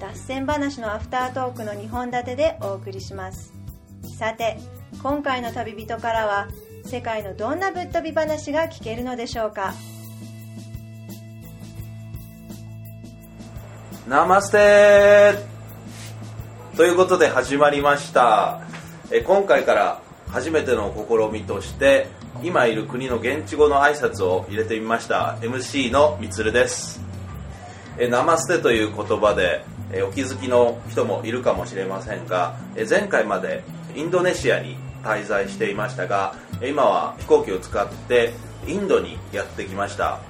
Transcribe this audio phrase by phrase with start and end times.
[0.00, 3.52] 脱線話のアフタートークの2本立てでお送りします。
[4.18, 4.58] さて
[5.02, 6.48] 今回の旅人からは
[6.84, 9.74] 世界のどんなぶっ飛び話が聞けるのでしょうか？
[14.08, 15.34] ナマステ
[16.76, 18.62] ということで始まりました。
[19.10, 22.06] え今回から初めての試みとして
[22.42, 25.36] 今いる国の現地語の挨拶を入れてみました。
[25.40, 27.02] MC のみつるです。
[27.98, 33.62] えナマステという言葉でえお気づきの人もいるかもしれませんがえ前回まで
[33.94, 38.32] インドネシアに滞在していましたが今は飛行機を使って
[38.66, 40.20] インドにやってきました。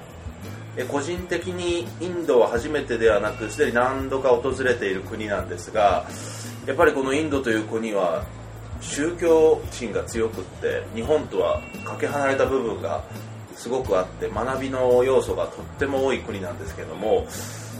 [0.87, 6.05] 個人的にインドは初めてではなくすでに何度か訪れている国なんですが
[6.65, 8.23] やっぱりこのインドという国は
[8.81, 13.03] 宗教心が強くって日本とはかけ離れた部分が
[13.55, 17.27] すごくあって学びの要素がとっても多い国なんですけども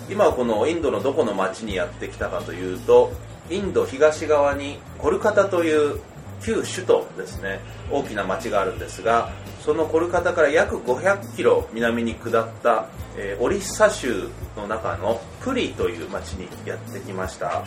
[0.09, 3.11] 今このインドのどこの町にやってきたかというと
[3.49, 5.99] インド東側にコルカタという
[6.41, 7.59] 旧首都ですね。
[7.91, 9.29] 大きな町があるんですが
[9.61, 17.63] そのコルカタから約500キロ南に下った、えーオリッサ州の中のプリという町にやってきました、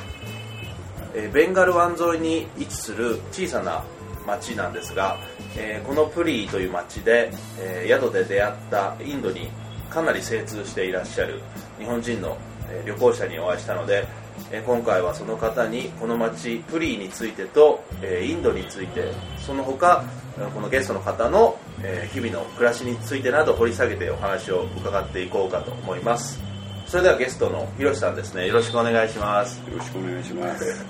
[1.14, 3.84] えーベンガル湾沿いに位置する小さな
[4.27, 5.18] 町なんですが、
[5.56, 9.50] えーこのプリという町で、え宿で出会ったインドに
[9.90, 11.42] かなり精通していらっしゃる。
[11.83, 12.36] 日本人の、
[12.70, 14.06] えー旅行者にお会いしたので、
[14.50, 20.05] えー今回はその方にこの町プリについてと、えーインドについてその他
[20.39, 26.40] えーこのゲストの方の、えー日々の暮らしについてなど掘り下げてお話を伺っていこうかと思います。
[26.86, 28.46] それではゲストのひろしさんですね。
[28.46, 29.58] よろしくお願いします。
[29.70, 30.85] よろしくお願いします。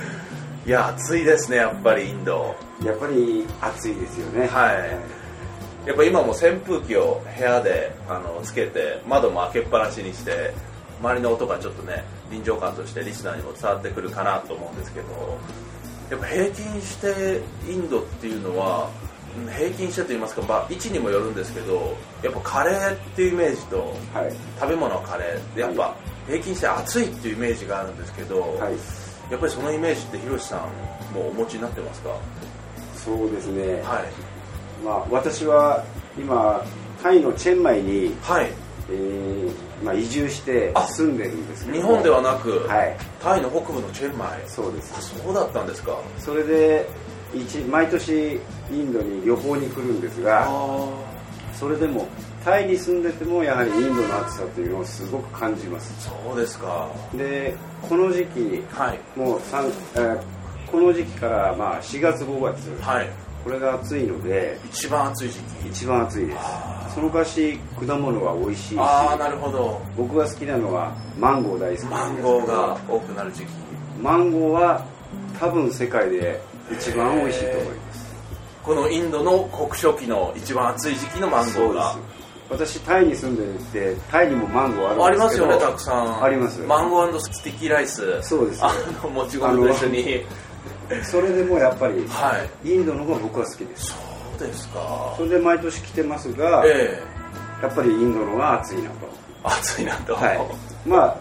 [0.66, 2.54] いや暑いですねやっぱりインド。
[2.84, 4.46] やっぱり暑いですよね。
[4.46, 5.15] はい
[5.86, 10.52] やっぱ今も扇風機を部屋であのつけて窓も開けっぱなしにして
[11.00, 15.38] 周りの音がちょっとね臨場感としてリスナーにも伝わってくるかなと思うんですけど
[16.10, 18.90] やっぱ平均してインドっていうのは
[19.38, 24.32] うん平均してと言いますか、まあ、位置にもよるんですけどやっぱカレーっていうイメージとはい。
[24.58, 25.94] 食べ物はカレーでやっぱ
[26.26, 28.74] 平均して暑いっていうイメージがあるんですけど、はい。
[29.30, 32.10] やっぱりそのイメージってひろしさんもお持ちになってますか？
[32.96, 33.82] そうですね。
[33.82, 34.25] はい
[34.86, 35.84] まあ私は
[36.18, 36.64] 今
[37.02, 38.46] タイのチェンマイに、はい
[38.88, 39.50] えー
[39.84, 41.88] まあ移住してあ住んでるんですけど日も。
[41.96, 42.96] 本ではなく、はい。
[43.22, 45.18] タイの北部のチェンマイそうであす。
[45.22, 46.88] そうだったんですかそれで
[47.34, 48.40] 一毎年
[48.72, 50.88] インドに旅行に来るんですが、あ
[51.52, 52.06] それでも
[52.42, 56.08] タイに住んでてもやはりインドの暑さというのをすごく感じます。
[56.08, 57.54] そうですかで
[57.86, 60.20] この時期はいもう三、えー
[60.70, 63.08] この時期からまあ4月5月、はい
[63.46, 65.68] これが暑いので一番暑い時期。
[65.68, 66.38] 一番暑いです。
[66.96, 69.80] そのかし果物は美味しいしああなるほど。
[69.96, 73.46] 僕が好きなのはマンゴー大好きマンゴーが多くなる時期。
[74.02, 74.84] マンゴーは
[75.38, 76.40] 多分世界で
[76.72, 78.16] 一番美味しいと思います。
[78.64, 81.92] このインドの国書期の一番暑い時期のマンゴーが。
[81.92, 82.76] そうです。
[82.78, 83.42] 私タイに住んで
[83.72, 86.24] てタイにもマンゴーああるんですけどりますよねたくさん。
[86.24, 86.60] あります。
[86.62, 88.20] マンゴースティッキーライス。
[88.22, 88.64] そうです。
[88.64, 88.72] あ
[89.04, 90.24] のもち米と一緒に
[91.04, 92.68] それでもやっぱりはい。
[92.68, 93.94] インドの方が僕は好きです。
[94.38, 95.14] そうですか。
[95.16, 97.02] それで毎年来てますが、え
[97.60, 97.62] え。
[97.62, 99.08] やっぱりインドの方が暑いなと。
[99.44, 100.14] 暑いなと。
[100.14, 100.40] はい、
[100.86, 101.16] まあ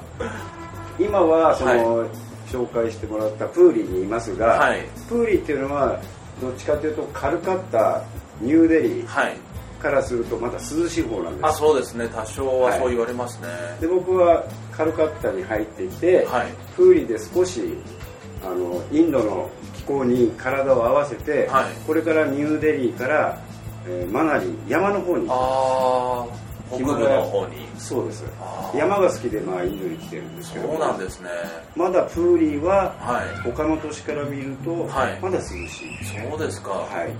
[0.99, 2.07] 今はその、は
[2.47, 4.83] 紹介してもらったプーリーにいますが、はい。
[5.09, 5.99] プーリーっていうのは
[6.41, 8.03] どっちかというとカルカッタ
[8.41, 9.37] ニューデリーはい。
[9.81, 11.45] からするとまた涼しい方なんです。
[11.45, 12.07] あそうですね。
[12.07, 13.47] 多少はそう言われますね、
[13.79, 16.47] で僕はカルカッタに入っていて、はい。
[16.75, 17.61] プーリーで少し
[18.45, 21.65] あのインドの気候に体を合わせて、はい。
[21.85, 23.41] これからニューデリーから、
[23.87, 26.27] えーマナリ山の方にああ
[26.69, 27.67] 北部の方に。
[27.77, 28.23] そうです。
[28.75, 30.67] 山が好きでまあインドに来てるんですけど。
[30.69, 31.29] そうなんですね。
[31.75, 33.51] まだプーリーははい。
[33.51, 35.19] 他の都市から見るとはい。
[35.21, 35.69] まだ涼しい、
[36.29, 36.71] そうですか。
[36.71, 37.13] はい。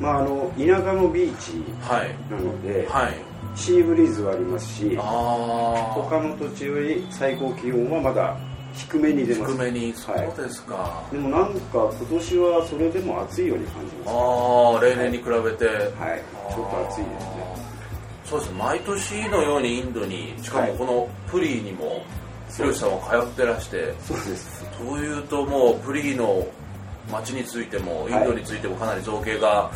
[0.00, 2.14] まああの田舎のビーチはい。
[2.30, 3.32] なので、はい。
[3.54, 5.02] シーブリーズはありますしあ
[5.94, 8.36] 他の土地より最高気温はまだ
[8.74, 9.52] 低めに出あます。
[9.52, 14.10] 低めにそはいうですか、でもなんか今年はそれでも暑いように感じます。
[14.10, 16.22] ああ例年に比べて、はい。
[16.50, 17.56] ちょっと暑いですね。
[18.24, 18.52] そうです。
[18.52, 22.04] 毎年のようにインドにしかもこのプリーにも
[22.50, 23.94] ひろしさんは通ってらして。
[24.00, 24.64] そうです。
[24.78, 26.46] というともうプリーの
[27.10, 29.70] 街についてもインドについてもかなり造形が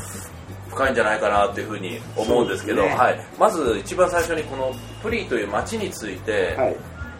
[0.68, 2.94] 深いんじゃないかなっていうふうに思うんですけどね。
[2.94, 4.72] はい、まず一番最初にこの
[5.02, 6.76] プリーという街について、はい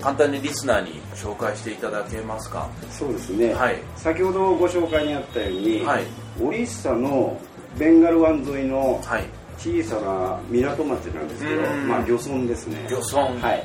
[0.07, 2.69] 簡単にリスナーに紹介していただけますか？
[2.93, 3.83] そうですね、はい。
[3.97, 6.05] 先ほどご紹介にあったように、はい。
[6.41, 7.37] オリッサの
[7.77, 9.25] ベンガル湾沿いのはい。
[9.59, 11.89] 小さな港町なんですけど、うん。
[11.89, 12.87] まあ漁村ですね。
[12.89, 13.25] 漁村。
[13.25, 13.65] はい。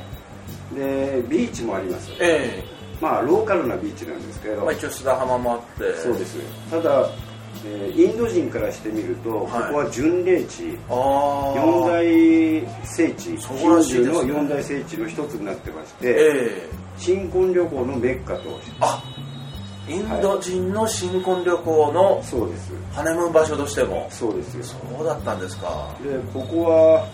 [0.74, 2.64] でビーチもありますえ
[3.00, 5.94] まあローカルなビーチなんですけど、えまあ、一応砂浜もあって。
[5.98, 6.38] そうです。
[6.70, 7.31] ただ、えー
[7.68, 9.46] インド人からしてみると、はい。
[9.46, 10.78] ここは巡礼地。
[10.88, 13.38] 四大聖地。
[13.38, 14.10] そうらしいですね。
[14.10, 16.68] ヒンドゥーの四大聖地の一つになってまして、ええ。
[16.96, 18.58] 新婚旅行のメッカと。
[18.80, 19.02] あ
[19.88, 22.72] インド人の新婚旅行のそうです。
[22.92, 24.06] ハネムーン場所としても。
[24.10, 24.64] そうですよ。
[24.64, 25.88] そうだったんですか。
[26.02, 27.08] でここは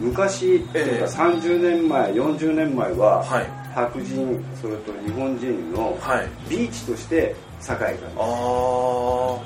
[0.00, 0.84] 昔、ええ。
[0.84, 3.46] というか30年前40年前は、はい。
[3.74, 6.28] 白人それと日本人のはい。
[6.48, 8.08] ビーチとして栄えた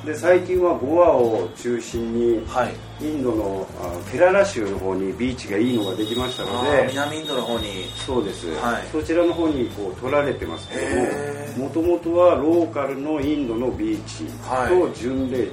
[0.03, 2.75] んで最近はゴアを中心にあはい。
[2.99, 7.85] インドのあケララ州の方にビーチがいいのができましたので南インドの方に。
[8.07, 8.87] そうです、はい。
[8.91, 14.69] そちらの方にこう取られてますけどももともとはローカルのインドのビーチはい。
[14.71, 15.51] と巡礼地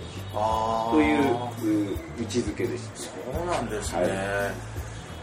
[0.91, 2.97] という、う位置づけでした。
[2.97, 3.09] そ
[3.43, 4.11] うなんですね、はい。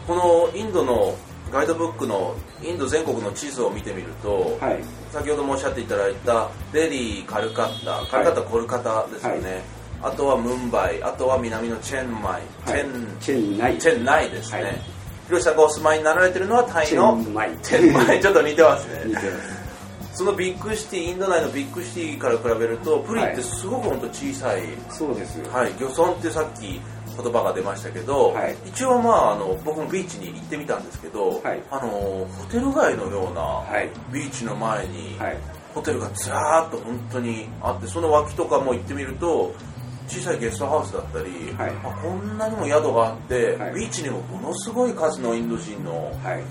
[0.07, 1.15] このインドの
[1.51, 4.83] ガイドブックのインド全国の地図を見てみると、はい。
[5.11, 9.61] 先ほどもおっしゃっていただいたデリーカルカッタカルカッタ、コルカタですよね、
[10.01, 13.77] あとはムンバイあとは南のチェンマイ、チェンチェンナイ。
[13.77, 14.73] チェンナイですね、はい。
[14.73, 17.57] ひろしさんがお住まいになられてるのはタイのチェンマイ。
[17.61, 18.19] チェンマイ。
[18.23, 19.03] ちょっと似てますね。
[19.05, 19.61] 似てます。
[20.13, 26.81] そのビッグシティインド内のビッグシティから比べるとプリってすごく本当小さい、そうですはい、漁村ってさっき
[27.15, 28.55] 言葉が出ましたけど、はい。
[28.65, 31.61] 一応まああの僕もビーチに行ってみたんですけど、はい。
[31.69, 33.89] あのホテル街のようなはい。
[34.13, 35.37] ビーチの前にはい。
[35.73, 39.53] ホテルがずらーっと本当にあってその脇とかも行ってみると
[40.07, 41.71] 小さいゲストハウスだったり、はい。
[41.83, 43.73] あこんなにも宿があって、はい。
[43.75, 46.43] ビーチにもものすごい数のインド人のはい。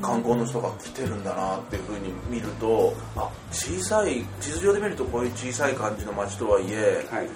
[0.00, 7.28] 観光の人が来てるんだなっていうふうに見るとあ小さい地図上で見るとこういう小さい感じの街とはいえ、はい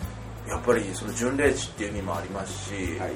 [0.48, 3.12] やっぱりその巡礼地っていう意味もありますし、はい。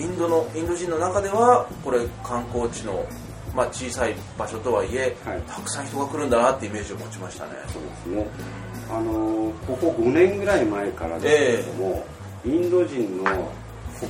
[0.00, 3.06] インドのインド人の中ではこれ観光地の、
[3.54, 5.42] まあ、小さい場所とはいえ、はい。
[5.42, 7.52] たくさん人が来るんだなってイメージを持ちましたね。
[7.68, 8.26] そうですね。
[8.90, 12.06] あのここ5年ぐらい前からですけれども、
[12.44, 13.52] インド人の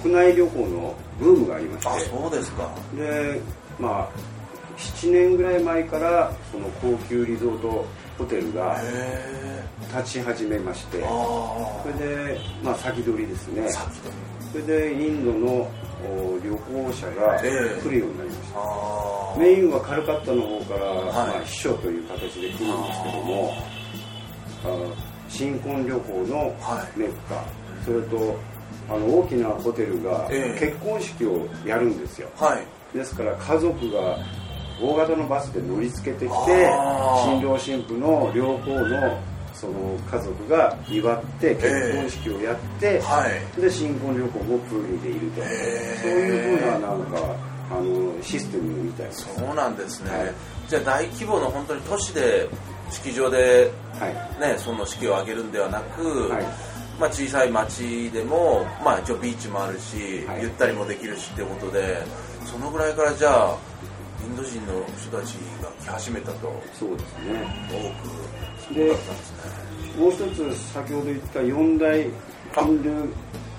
[0.01, 2.11] 国内旅行のブームがありまあして。
[2.11, 2.71] そうですか。
[2.97, 3.41] で
[3.79, 4.33] まあ
[4.79, 7.87] 7年ぐらい前からその高級リゾート
[8.19, 9.65] ホテルがへ
[9.97, 13.69] 立ち始めましてそれで、まあ、先取りですね。
[14.53, 15.71] それでインドの
[16.05, 17.83] お旅行者がええ。
[17.83, 21.05] 来るようになりました、あメインはカルカッタの方から、い。
[21.05, 23.55] まあ、秘書という形で来るんですけども
[24.65, 24.95] あ
[25.29, 27.43] 新婚旅行のはメッカ、
[27.85, 28.37] それと
[28.91, 30.59] あの大きなホテルがええ。
[30.59, 32.29] 結婚式をやるんですよ。
[32.37, 32.97] はい。
[32.97, 34.19] ですから家族が
[34.81, 36.71] 大型のバスで乗り付けてきて
[37.25, 39.21] 新郎新婦の両方の
[39.53, 43.61] その家族が祝って結婚式をやって、はい。
[43.61, 45.43] で新婚旅行もプールでいると。
[45.43, 46.03] へー。
[46.03, 47.37] そういうふうななんか
[47.71, 50.35] あのシステムみたいですそうなんですね、はい。
[50.69, 52.49] じゃあ大規模の本当に都市で
[52.91, 53.71] 式場で
[54.01, 54.41] はい。
[54.41, 56.45] ねその式を挙げるんではなく、はい。
[56.99, 60.43] まあ、小さい町でも、まあ、一応ビーチもあるし、はい。
[60.43, 62.05] ゆったりもできるしってことで
[62.45, 63.57] そのぐらいからじゃあ
[64.23, 66.63] インド人の人たちが来始めたと。
[66.79, 67.47] そうですね。
[67.69, 68.97] 多くでね。
[69.99, 73.13] もう一つ先ほど言った四大ヒンドゥ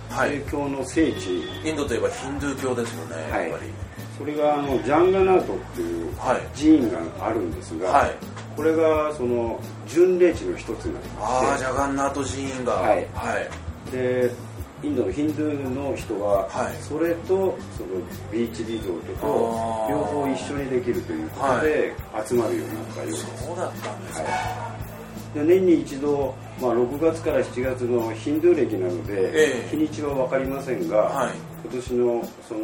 [0.10, 0.32] はい。
[0.32, 3.50] ー教の聖地、インドといえばヒンドゥー教ですよね、はい。
[3.50, 3.72] やっぱり。
[4.18, 6.58] それがあのジャンガナートっていうはい。
[6.58, 8.16] 寺院があるんですが、はい。
[8.56, 12.74] これがその巡礼地の一つになってまああしてジャガンナート寺院が。
[12.74, 13.08] はい。
[13.14, 13.92] はい。
[13.92, 14.32] で
[14.84, 16.76] インドのヒンドゥーの人は、はい。
[16.82, 17.90] それとその
[18.32, 21.96] ビーチリゾートと両方一緒にできるということで
[22.28, 24.28] 集まるようになったようです、そうだったんですね、
[25.36, 29.70] で年に一度、まあ、6月から7月のヒンドゥー暦なので、ええ。
[29.70, 31.32] 日にちは分かりませんが、はい。
[31.64, 32.60] 今年のその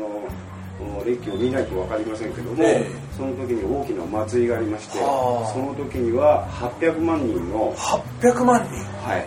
[1.00, 2.92] お暦を見ないと分かりませんけども、ええ。
[3.18, 8.74] その時に大きなお祭りがありましてはあその時には800万人の、800万人。
[9.08, 9.26] はい、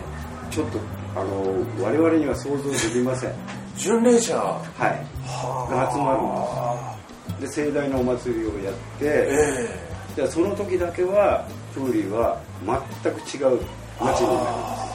[0.49, 0.79] ちょっと
[1.15, 3.33] あの我々には想像できません、
[3.77, 4.35] 巡礼者。
[4.35, 4.89] はい、
[5.25, 9.69] はが集まるんですで盛大なお祭りをやって、え
[10.15, 13.59] でその時だけはプーリーは全く違う
[13.99, 14.89] 街になります。
[14.89, 14.93] え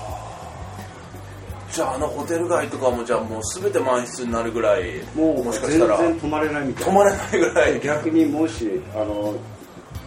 [1.70, 5.98] じゃああのホテル街とかもじゃあもう全て満室になるぐらいもう全もしかしたら。
[5.98, 7.80] 然泊まれないみたい泊まれないぐらい。
[7.80, 9.34] 逆にもしあの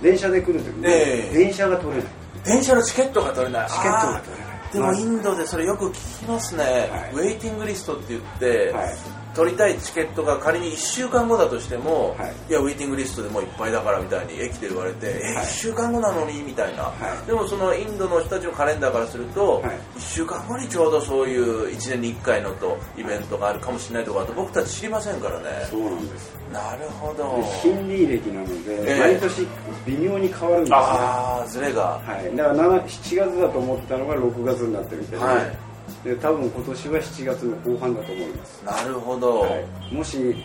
[0.02, 1.38] 電車で来る時に、ええ。
[1.38, 2.12] 電車が取れない。
[2.44, 3.70] 電車のチケットが取れない。
[3.70, 4.41] チケットが取れない
[4.72, 7.12] でもインドでそれよく聞きますね、はい。
[7.14, 12.34] ウェイティングリストって言って、はい取りたいチケットが仮に1週間後だとしても、はい。
[12.50, 15.46] い、やウェイティングリストでもういっぱいだからみたいに駅で言われて、えはい。
[15.46, 17.28] 1週間後なのにみたいな、はい。
[17.28, 19.78] でもそのインドの人たちのカレンダーからすると、はい。
[19.98, 25.46] 1週間後にちょうどそういう1年に1回のとイベントがあるかもしれないとかあと僕たち知りませんからね。
[25.70, 26.42] そうなんです。
[26.52, 27.42] なるほでど。
[27.62, 29.00] ヒンディー歴なので、ええ。
[29.00, 29.48] 毎年
[29.86, 32.02] 微妙に変わるんですねああズレが。
[32.06, 35.71] はい、だから7 7月だと思ってたのが6月になってるみたいで,、はい
[36.04, 39.50] で多分今年は7月の後半だと思います、なるほど、は
[39.92, 40.36] い、もし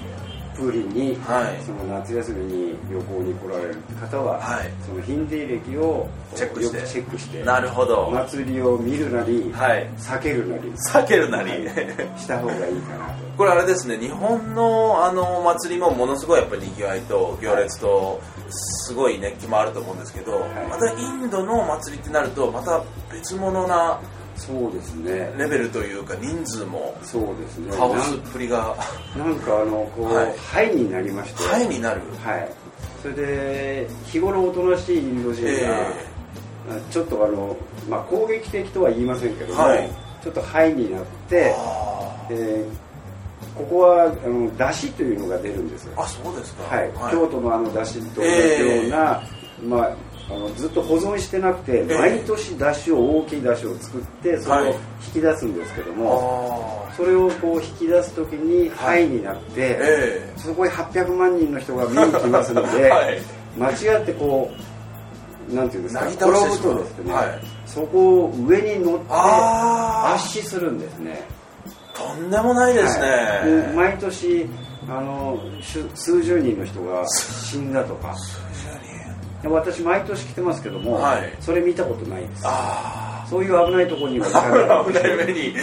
[0.57, 1.63] プーリンに、はい。
[1.63, 4.73] その夏休みに旅行に来られる方は、はい。
[4.87, 6.83] そのヒンディー歴をチェックして。
[6.83, 8.11] チェックしてなるほど。
[8.11, 9.89] 祭りを見るなり、はい。
[9.99, 11.53] 避けるなり避けるなり。
[12.19, 13.27] した方がいいかなと。
[13.37, 20.69] これあれですね日本のあのお祭りもものすごいやっぱりにぎわいと行列とすごい熱気もあると思うんですけど、い。
[20.71, 22.83] またインドのお祭りってなるとまた
[23.13, 24.01] 別物な
[24.37, 25.33] そうですね。
[25.39, 27.77] レベルというか人数もそうですね。
[27.77, 28.77] カオスっぷりが。
[29.17, 30.35] なんかあのこう、 はい。
[30.37, 31.43] ハイになりまして。
[31.43, 32.01] ハイになる。
[32.23, 32.51] はい、
[33.03, 35.87] それで日頃おとなしいインド人が、え
[36.91, 37.57] ちょっとあの、
[37.89, 39.89] まあ、攻撃的とは言いませんけども、はい。
[40.23, 42.87] ちょっとハイになって、あえー
[43.55, 45.93] ここはあの出汁というのが出るんですよ。
[45.97, 46.77] ー、あそうですか。
[46.77, 46.91] はい。
[47.11, 49.23] 京都のあの出汁と同じような、
[49.63, 49.93] まあ
[50.29, 51.99] あのずっと保存してなくて、ええ。
[51.99, 54.73] 毎年出汁を大きい出汁を作ってそれをはい。
[55.07, 59.07] 引き出すんですけども、あそれをこう引き出す時にはい。
[59.07, 63.21] になって、そこへ800万人の人が見に来ますので、はい。
[63.57, 64.51] 間違ってこ
[65.51, 67.41] うなんていうんですか転ぶとですね、はい。
[67.67, 71.23] そこを上に乗って圧死するんですね。
[71.95, 74.47] とんでもないですね、毎年
[74.89, 75.39] あの
[75.95, 78.15] 数十人の人が死んだとか
[78.46, 78.46] で
[79.49, 81.33] 私毎年来てますけども、はい。
[81.41, 82.43] それ見たことないです。
[82.45, 84.65] あそういう危ないところには行かない。
[84.71, 85.55] あ 危ない目に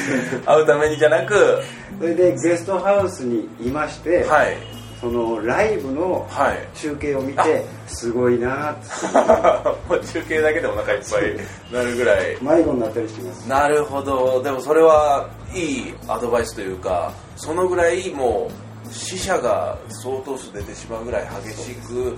[0.45, 1.61] 会うためにじゃなく
[1.99, 4.57] それでゲストハウスにいまして、はい。
[4.99, 6.67] そのライブのはい。
[6.75, 8.83] 中継を見てすごいなって。
[9.89, 12.37] もう中継だけでお腹いっぱいなるぐらい。
[12.41, 13.47] 迷子になったりします。
[13.47, 14.41] なるほど。
[14.41, 18.49] でもそれはいいアドバイスというかそのぐらいも
[18.89, 22.17] う死者が相当数出てしまうぐらい激しくうん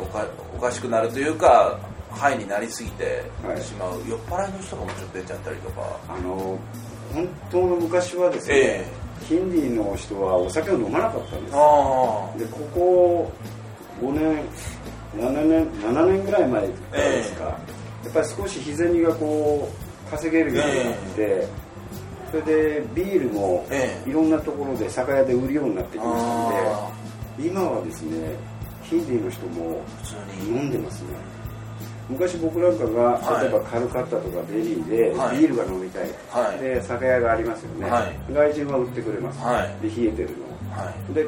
[0.00, 1.78] おかおかしくなるというか
[2.10, 3.60] 肺になりすぎてはい。
[3.60, 6.00] しまう、酔っ払いの人とかもちょっと出ちゃったりとか。
[6.08, 6.58] あの
[7.12, 8.86] 本当の昔はですね、え
[9.22, 11.54] ヒンディーの人はお酒を飲まなかったんです。
[11.54, 13.32] あでここ
[14.02, 14.42] 5年
[15.16, 17.58] 7年7年ぐらい前からですか、や
[18.08, 19.70] っぱり少し日銭がこ
[20.06, 21.48] う稼げるようになって、
[22.30, 24.10] それでビールもええ。
[24.10, 26.92] いろんなところで酒屋で売るようになってきましたのあ
[27.38, 28.36] で今はですね
[28.84, 30.14] ヒンディーの人も普通
[30.50, 31.08] に飲んでますね。
[32.08, 33.44] 昔僕なんかがはい。
[33.44, 35.38] 例えばカルカッタとかデリーではい。
[35.38, 36.58] ビールが飲みたい、はい。
[36.58, 38.32] で酒屋がありますよね、はい。
[38.32, 39.88] 外人は売ってくれます、はい。
[39.88, 40.44] で冷えてるの。
[40.76, 41.14] はい。
[41.14, 41.26] で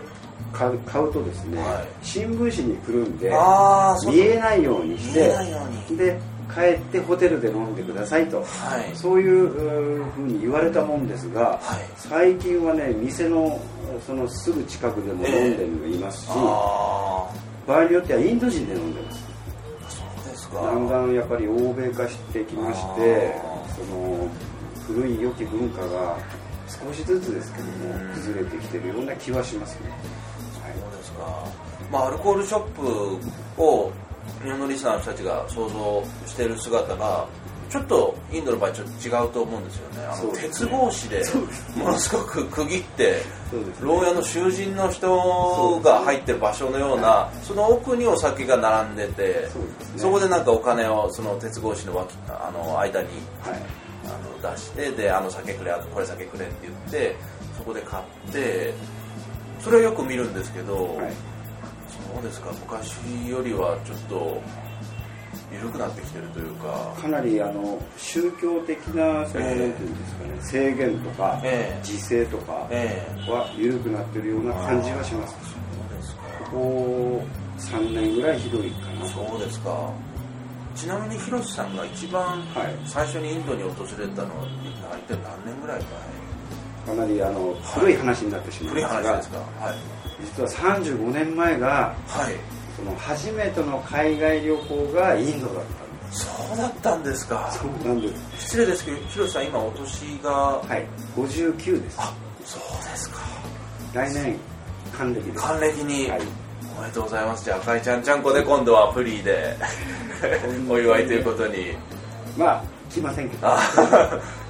[0.53, 1.87] 買う買うとですね、はい。
[2.03, 3.33] 新聞紙にくるんで
[4.07, 5.35] 見えないようにして
[5.97, 6.19] で
[6.55, 8.97] 帰ってホテルで飲んでくださいと、はい。
[8.97, 9.49] そういう
[10.11, 11.85] ふうに言われたもんですが、はい。
[11.97, 13.61] 最近はね店の
[14.07, 17.29] そのすぐ近くでも飲んでるのがいますし、あ
[17.67, 19.25] 場合によってはインド人で飲んでます。
[19.85, 20.61] あそうですか。
[20.63, 23.35] だんだんやっぱり欧米化してきまして
[23.77, 24.29] その
[24.87, 26.17] 古い良き文化が
[26.69, 28.13] 少しずつですけどもうん。
[28.15, 29.91] 崩れてきてるような気はしますね、
[30.53, 31.45] そうですか、
[31.93, 32.61] まあ、アルコールショッ
[33.57, 33.93] プを
[34.43, 37.27] 日本のリスナーの人たちが想像している姿が
[37.69, 40.07] ちょっとインドの場合ちょっと違うと思うんですよね。
[40.07, 41.23] あの鉄格子で
[41.77, 43.19] ものすごく区切ってね。
[43.81, 49.49] 牢屋の囚人の人が入ってる場所のようなその奥にお酒が並んでてね。
[49.97, 53.09] そこでなんかお金をその鉄格子の脇あの間に
[53.41, 53.63] はい。
[54.07, 57.17] あの出してであの酒くれあとこれ酒くれって言って
[57.57, 58.73] そこで買って
[59.61, 61.13] それはよく見るんですけど、はい
[62.17, 62.51] そうですか。
[62.53, 62.97] 昔
[63.29, 64.41] よりはちょっと
[65.53, 66.95] 緩くなってきてるというか。
[66.99, 71.79] かなりあの宗教的なその、ええなんていうんですかね制限とか、ええ。
[71.87, 73.31] 自制とかええ。
[73.31, 75.35] は緩くなってるような感じはします。
[75.35, 75.51] そ
[75.95, 76.23] うですか。
[76.51, 77.25] ここ
[77.59, 79.07] 3年ぐらいひどいかな。
[79.11, 79.93] そうですか。
[80.75, 82.75] ちなみに広瀬さんが一番はい。
[82.87, 84.73] 最初にインドに訪れたのは一
[85.07, 85.83] 体何年ぐらい
[86.87, 86.97] 前？
[86.97, 89.39] かなりあの古い話になってしまうん古いですが、話ですか。
[89.61, 92.35] はい実は35年前がはい。
[92.77, 96.27] その初めての海外旅行がインドだったんです。
[96.27, 97.51] そうだったんですか。
[97.51, 98.41] そうなんです。
[98.41, 100.31] 失礼ですけど広瀬さん今お年が？
[100.31, 100.87] はい。
[101.17, 101.97] 59です。
[101.99, 103.19] あそうですか。
[103.95, 104.39] 来年
[104.93, 105.43] 還暦です。
[105.43, 106.21] 還暦に、はい。
[106.79, 107.45] おめでとうございます。
[107.45, 109.57] じゃあ赤いちゃんちゃんこで今度はプリーで
[110.69, 111.75] お祝いということに。
[112.37, 113.49] まあ来ませんけど。
[113.49, 113.59] あ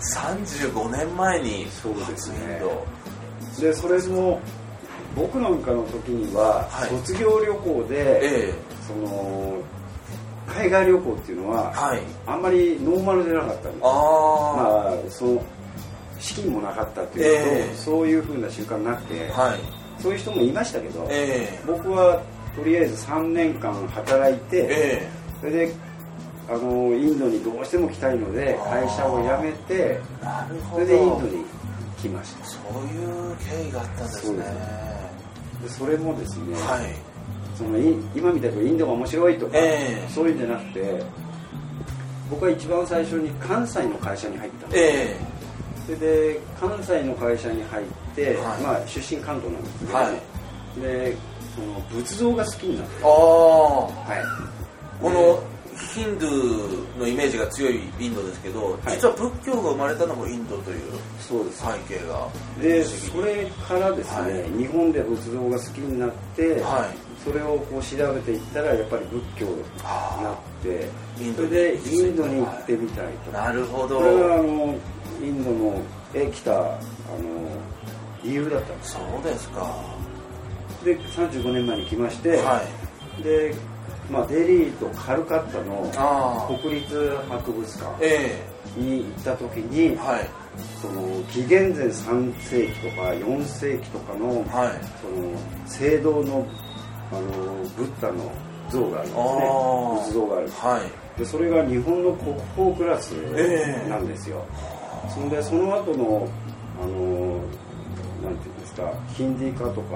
[0.01, 2.39] 35年前にそうですね。
[2.41, 2.87] 初インド。
[3.61, 4.41] でそれも
[5.17, 6.91] 僕なんかの時には、はい。
[6.91, 8.55] 卒業旅行で、え
[8.87, 9.57] その
[10.47, 12.03] 海外旅行っていうのは、えはい。
[12.27, 15.43] あんまりノーマルでなかったんですまあその
[16.21, 17.75] 資金もなかったっていうのと、ええ。
[17.75, 20.03] そういうふうな習慣なくて、はい。
[20.03, 22.23] そういう人もいましたけど、え僕は
[22.55, 25.09] とりあえず3年間働いて、ええ。
[25.41, 25.75] それで
[26.49, 30.85] あのインドにどうしても来たいので会社を辞めてえなるほど。
[30.85, 31.45] それでインドに
[32.01, 32.45] 来ました。
[32.45, 35.06] そういう経緯があったんですね
[35.63, 36.95] でそれもですね、はい。
[37.57, 40.09] そのい今みたいにインドが面白いとか、ええ。
[40.09, 41.03] そういうんじゃなくて
[42.31, 45.17] 僕は一番最初に関西の会社に入ったんです、え。
[45.87, 48.63] それで関西の会社に入って、はい。
[48.63, 50.81] まあ、出身関東なんですけど、はい。
[50.81, 51.17] で
[51.55, 53.11] その仏像が好きになってえああ。
[53.11, 54.47] はい。
[55.01, 55.43] この
[55.77, 58.97] ヒンドゥーのイメージが強いインドですけど、はい。
[58.97, 60.81] 実は仏教が生まれたのもインドという
[61.21, 61.39] 背
[61.95, 62.29] 景が。
[62.61, 64.51] でそれからですね、はい。
[64.59, 66.97] 日本で仏像が好きになって、はい。
[67.25, 69.57] それをこう調べていったらやっぱり仏教に
[70.23, 70.89] なって
[71.35, 73.33] それでインドに行ってみたいと。
[73.33, 73.99] なるほど。
[73.99, 74.75] これがあの
[75.23, 75.83] インドの
[76.15, 76.79] へ来たあの
[78.23, 78.93] 理由だったんです。
[78.93, 79.67] そうですか。
[80.85, 82.63] で35年前に来まして、は
[83.19, 83.23] い。
[83.23, 83.55] で、
[84.11, 88.45] まあ、デリーとカルカッタの国立博物館え
[88.77, 90.29] に行った時にえはい。
[90.81, 94.81] その紀元前3世紀とか4世紀とかのはい。
[95.03, 96.47] その聖堂の
[97.13, 97.21] あの
[97.77, 98.31] ブッダの
[98.71, 99.95] 像があるんですあねー。
[100.05, 100.51] 仏像がある。
[100.51, 100.85] は
[101.17, 101.19] い。
[101.19, 103.89] でそれが日本の国宝クラスええ。
[103.91, 104.45] なんですよ、
[105.15, 106.29] そんでその後の
[106.83, 107.41] あの
[108.23, 109.95] なんていうんですかヒンディー化とか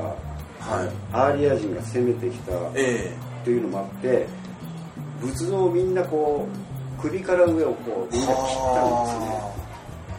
[0.60, 0.90] はい。
[1.12, 3.12] アーリア人が攻めてきたえ
[3.44, 4.26] というのもあって
[5.20, 6.48] 仏像をみんなこ
[6.98, 8.36] う首から上をこうみんな切っ
[8.74, 9.60] たんですね。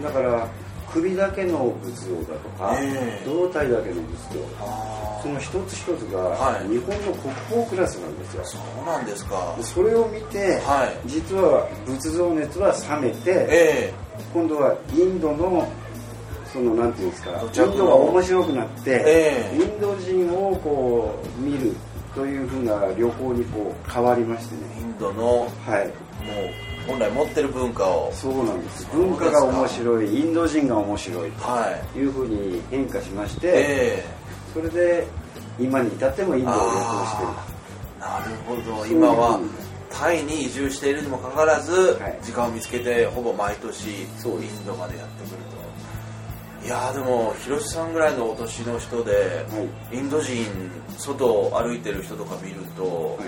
[0.03, 0.47] だから
[0.91, 3.25] 首だけの仏像だとか、ええ。
[3.25, 4.39] 胴体だけの仏像。
[4.59, 5.19] あ。
[5.23, 6.67] その一つ一つがはい。
[6.67, 9.53] 日本の国宝クラスなんですよ、そうなんですか。
[9.57, 11.07] でそれを見て、はい。
[11.07, 13.93] 実は仏像熱は冷めて、え
[14.33, 15.67] 今度はインドの
[16.51, 19.57] そのなんていうんですかインドが面白くなって、ええ。
[19.57, 21.73] インド人をこう見る
[22.15, 24.61] というふうな旅行にこう変わりましてね。
[24.77, 25.91] えインドのもうはい
[26.87, 28.11] 本来持ってる文化を。
[28.13, 28.87] そうなんです。
[28.93, 31.93] 文化が面白いインド人が面白いはい。
[31.93, 34.05] というふうに変化しまして、え
[34.53, 35.07] それで
[35.59, 36.69] 今に至ってもインえドを旅行
[37.05, 37.29] してる
[37.99, 38.85] なるほど。
[38.87, 39.39] 今は
[39.91, 42.19] タイに移住しているにもかかわらず、はい。
[42.23, 45.20] 時間を見つけてほぼ毎年インドまでやって
[46.63, 49.97] いやーでも広瀬さんぐらいのお年の人で、はい。
[49.97, 50.45] インド人
[50.97, 53.25] 外を歩いてる人とか見ると、は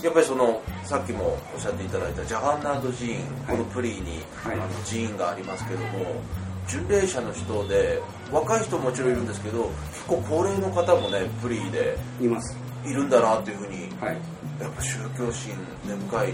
[0.00, 0.04] い。
[0.04, 3.56] やっぱりそのさっきもおっしゃっていただいたジャガンナード寺院、はい。
[3.56, 4.54] このプリーに、はい。
[4.54, 6.22] あの寺院がありますけども
[6.68, 8.00] 巡礼者の人で
[8.32, 12.56] 若い人ももちろんいるんですけど結構高齢の方もねプリーでいます。
[12.84, 14.18] いるんだなっていうふうにはい。
[14.60, 15.54] やっぱ宗教心
[15.86, 16.32] 根深い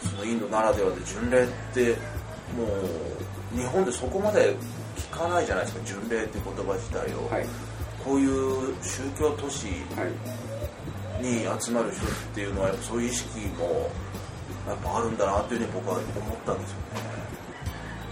[0.00, 1.96] そのインドならではで巡礼って
[2.56, 2.64] も
[3.54, 4.54] う日本でそこまで
[4.98, 7.46] 聞かないじゃないですか巡礼って言葉自体を、はい。
[8.04, 11.22] こういう宗教都市はい。
[11.22, 13.90] に集まる人っていうのはやっぱそういう意識も
[14.68, 16.04] やっぱあるんだなっていうふうに僕は思っ
[16.46, 16.76] たんですよ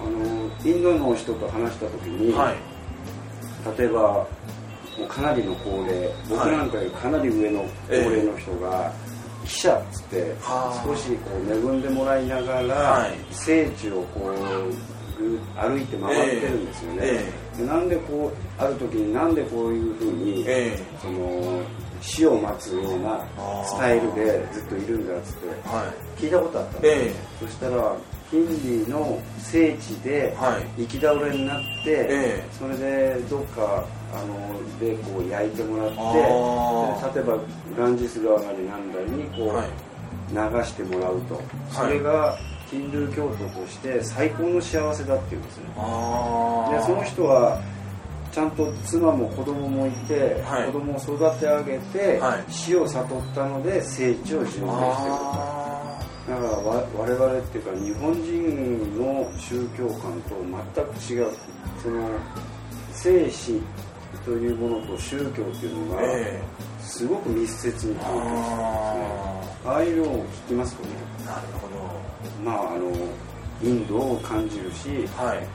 [0.01, 2.57] あのインドの人と話した時に、ねはい。
[3.79, 4.27] 例えばも
[5.05, 8.93] うかなりの高齢僕なんかよりかなり上の高齢の人が、
[9.45, 10.85] 記者っつってはあ。
[10.85, 13.19] 少しこう恵んでもらいながら、はい。
[13.31, 21.63] 聖地をこうぐ歩いて回ってるんですよね、えでなんでこうある時になんでこういうふうに、えその
[22.01, 23.25] 死を待つような
[23.65, 27.97] スタイルでずっといるんだっつっては聞いたことあったんでえそしたら
[28.31, 30.83] ヒンディーの聖地ではい。
[30.83, 32.45] 行き倒れになって、ええ。
[32.53, 37.39] それでどっかあのでこう焼いてもらって例えば
[37.79, 39.69] ガンジス川なりなんだりにこう、はい。
[40.29, 42.37] 流してもらうと、それが
[42.71, 45.65] ヒンドゥー教徒として最高の幸せだっていうんですね。
[45.65, 45.73] で
[46.83, 47.61] その人は
[48.33, 50.67] ちゃんと妻も子供もいて、はい。
[50.67, 52.45] 子供を育て上げて、はい。
[52.53, 55.67] 死を悟ったので聖地を巡礼してるとあ
[56.29, 60.35] だからわ我々っていうか日本人の宗教観と
[60.75, 61.33] 全く違う
[61.81, 62.11] その
[62.93, 63.63] 生死
[64.25, 66.43] というものと宗教っていうのがえ
[66.87, 68.67] すごく密接にー関係してるんですね。
[69.65, 70.91] あああいうのを聞きますとね。
[71.23, 71.69] ーなるほ
[72.45, 72.93] まああの
[73.63, 75.47] インドを感じるしどはい。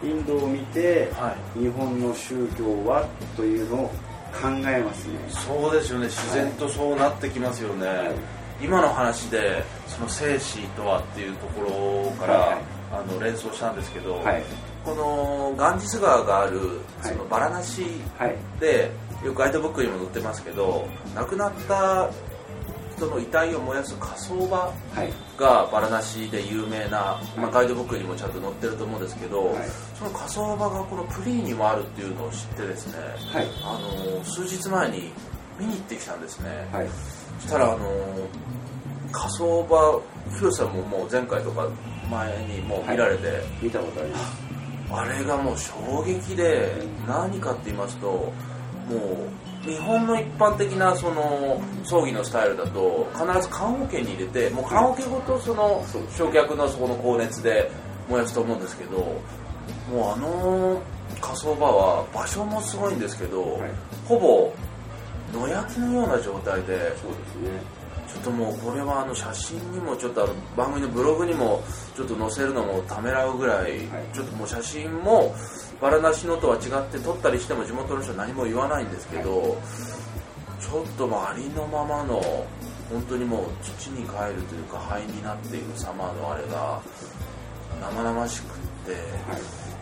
[0.00, 1.60] インドを見てはい。
[1.60, 3.04] 日本の宗教は
[3.36, 3.88] というのを
[4.32, 5.18] 考えますね。
[5.28, 6.06] そうですよね。
[6.06, 8.14] 自然とそうなってきますよね、はい、
[8.62, 12.58] 今の話でその生死とはっていうところから、はい、
[12.92, 14.42] あの連想したんですけど、はい、
[14.84, 16.60] このガンジス川がある
[17.02, 17.84] そのバラナシ
[18.60, 18.90] で、
[19.24, 22.10] よくガイドブックにも載ってますけど亡くなった
[22.96, 24.72] 人の遺体を燃やす火葬場
[25.38, 29.56] がバラナシで有名な、まあ、ガイドブックにもちゃんと載ってると思うんですけど、
[29.94, 32.94] その火葬場がこのプリーにもあるっていうのを知ってですね、
[33.62, 35.12] あの数日前に
[35.60, 36.66] 見に行ってきたんですね、
[37.40, 37.88] そしたらあの
[39.12, 40.02] 火葬場
[40.36, 41.68] 広瀬さんももう前回とか
[42.10, 44.48] 前にもう見られて、見たことあります。
[44.90, 46.72] あれがもう衝撃で
[47.06, 48.32] 何かって言いますと
[48.88, 48.96] も
[49.66, 55.84] う日本の一般的なその葬儀のスタイルだと必ず棺桶に入れてもう棺桶ごとその
[56.16, 57.70] 焼却のそこの高熱で
[58.08, 58.96] 燃やすと思うんですけど
[59.90, 60.82] もうあの
[61.20, 63.60] 火葬場は場所もすごいんですけど、
[64.06, 64.52] ほぼ
[65.32, 67.78] 野焼きのような状態でそうですね。
[68.08, 71.62] ちょっともうこれはあの写真にもちょっとあの番組のブログにも
[71.94, 73.80] ちょっと載せるのもためらうぐらい、
[74.14, 75.34] ちょっともう写真も
[75.80, 79.56] バラなしのとは違って撮ったりしても地元の人は何も言わないんですけど、
[80.60, 82.20] ちょっとありのままの
[82.90, 86.80] 本当にもう土に帰るというか灰になっていく様のあれが
[87.80, 88.48] 生々しくっ
[88.86, 88.96] て、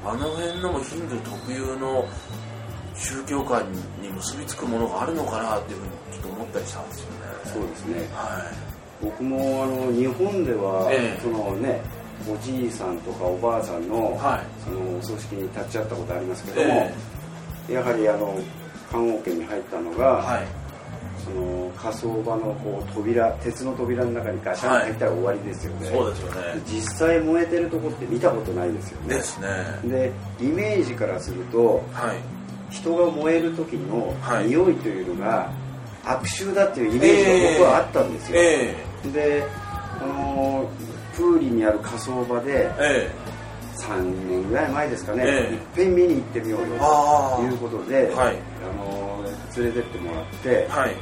[0.05, 2.07] あの辺のもヒンドゥー特有の
[2.95, 7.17] 宗教観に結びつくものがあるのかなっていうふうにちょっと思ったりしたんですよね。
[7.45, 11.81] そうですね、はい、僕もあの日本では、ええ、そのね
[12.29, 16.93] おじいさんとかおばあさんのはい、そのお葬式に立ち会ったことありますけども、
[17.69, 18.39] え、やはりあの
[18.91, 20.47] 棺桶に入ったのが、はい、
[21.23, 26.41] その火葬場のこう扉鉄の扉の中にガシャン入ったら終わりですよね、そうですよね。
[26.67, 29.15] 実際燃えてるとこって見たことないですよね。
[29.15, 29.49] ですね。
[29.85, 34.15] でイメージからすると、はい、人が燃える時の
[34.47, 35.51] 匂いというのが、
[36.07, 39.45] 悪臭だっていうイメージが僕はあったんですよ、えー、で
[40.01, 40.71] あの
[41.17, 49.25] プーリにある火葬場で、えー、3年ぐらい前ですかね、えー、いっぺん見に行ってみようよということで、はい、あの
[49.57, 50.97] 連れてってもらって、はい、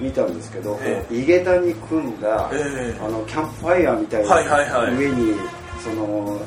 [0.00, 5.34] 見たんですけど、えー、井桁に組んだ、えー、あのキャンプファイヤーみたいな上に、
[5.78, 6.40] その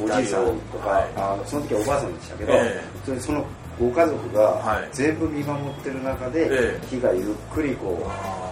[0.00, 3.44] おじいさんとか、はい、あその時はおばあさんでしたけど、えー、その
[3.78, 8.08] ご家族が全部見守ってる中で火がゆっくりこ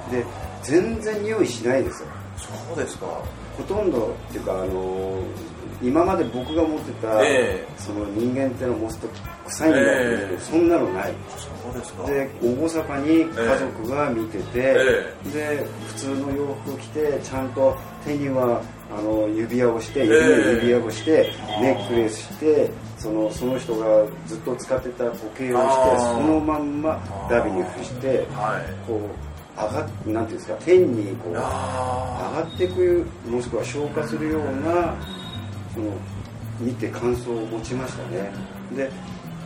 [0.08, 0.24] うで
[0.62, 2.08] 全然匂いしないですよ。
[2.36, 3.06] そうですか
[3.56, 5.22] ほとんどっていうかあの
[5.82, 9.08] 今まで僕が持ってた、えー、その人間ってのを持つと
[9.46, 11.14] 臭いんだけど、えー、そんなのない。
[11.36, 12.06] そうですか。
[12.06, 18.62] で厳かに家族が見てて、えー、で普通の洋服着てちゃんと手には
[18.96, 28.24] あの指輪をして指指輪をしてネックレスしてそのその人がずっと使ってた時計をしてそのまんまダビに付して、
[28.86, 34.94] こう上がなんていうんですか天にこう上がっていくもしくは消化するような
[35.74, 35.92] その
[36.60, 38.32] 見て感想を持ちましたね。
[38.76, 38.90] で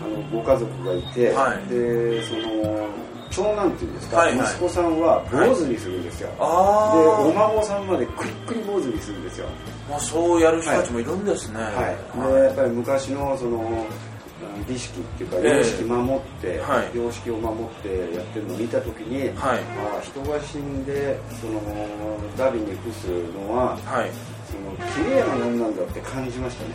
[0.05, 2.87] あのご家族がいて、はい、でその
[3.31, 9.47] 長男っていうんですか、はいはい、息子さんは坊主にするんですよ、はい、でお孫さんまでくりくり坊主にするんですよ。
[9.88, 11.61] まあそうやる人たちもいるんですね。
[11.61, 11.75] はい、
[12.19, 13.87] はい、でやっぱり昔のその
[14.68, 19.61] 儀式っていうか様式守って、えー、様式を守ってやってるのを見た時に、はい、
[19.96, 21.61] あ人が死んでその
[22.37, 24.11] ダビに付すのは、はい、
[24.51, 26.70] その綺麗なもんなんだって感じましたね。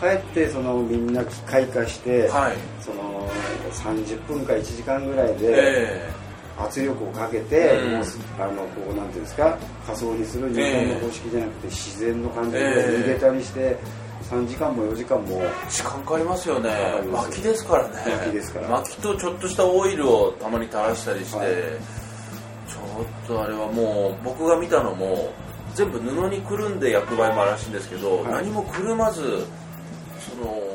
[0.00, 3.28] 帰ってそのみんな開花して、はい、その
[3.72, 6.08] 30分か1時間ぐらいで、
[6.56, 7.98] 圧力をかけて、う
[8.40, 13.76] あのこうなんていうんですか仮想にする日本の方式じゃなくて自然の感じで逃げたりして。
[14.30, 15.40] 3時間も4時間も。
[15.70, 16.70] 時間かかりますよね。
[17.10, 17.94] 薪ですからね。
[18.24, 18.68] 薪ですから。
[18.68, 21.48] 薪とちょっとしたオイルをたまに垂らしたりして、はい、
[22.68, 25.32] ちょっとあれはもう僕が見たのも
[25.74, 29.46] 全部布にくるんで焼く場合もあるらしいんですけど、はい、何もくるまず
[30.18, 30.68] その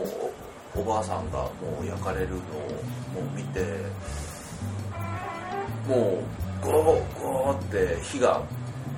[0.76, 2.42] おばあさんがもう焼かれるのをも
[3.34, 3.62] う見て
[5.88, 6.24] も
[6.64, 8.42] うゴロゴロって火が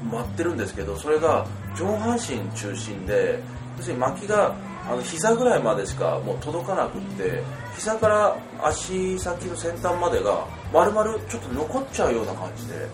[0.10, 3.42] 舞ってるんですけどそれが上半身中心で
[3.78, 4.56] 要するに薪が
[4.88, 7.42] あの膝ぐらいまでしかもう届かなくって
[7.76, 12.88] 膝から足先の先端までが丸々ちょっと残っちゃうような感じで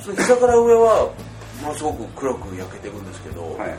[0.00, 1.10] その膝から上は
[1.62, 3.76] ものすごく黒く焼けていくんですけど、はい、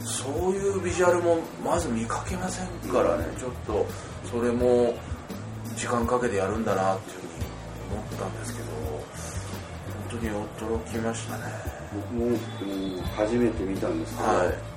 [0.00, 3.86] そういうビジュアルもまず見かけませんからね、うん、ちょっと
[4.30, 4.94] それも
[5.76, 7.32] 時間かけてやるんだなっていうふうに
[7.92, 8.66] 思ったんですけど
[10.10, 11.42] 本当に驚きましたね。
[11.94, 12.36] 僕も、うん、
[13.16, 14.71] 初めて見たんですけど、はい、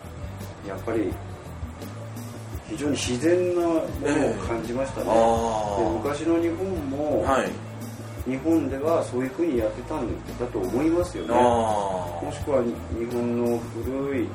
[0.67, 1.11] やっぱり
[2.69, 3.83] 非非常に自然なものを
[4.47, 5.09] 感じましたね、え。
[5.11, 5.83] ー。
[5.83, 7.51] で昔の日本も、はい。
[8.29, 10.07] 日本ではそういうふうにやってたん
[10.39, 11.29] だと思いますよね。
[11.35, 11.37] あ
[12.23, 14.27] もしくはに日本の古い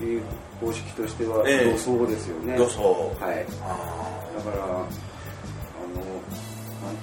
[0.00, 0.20] えー
[0.60, 1.70] 方式としてはええ。
[1.70, 2.82] 予想ですよね、予想。
[3.20, 3.46] はい。
[3.62, 4.86] あだからあのなん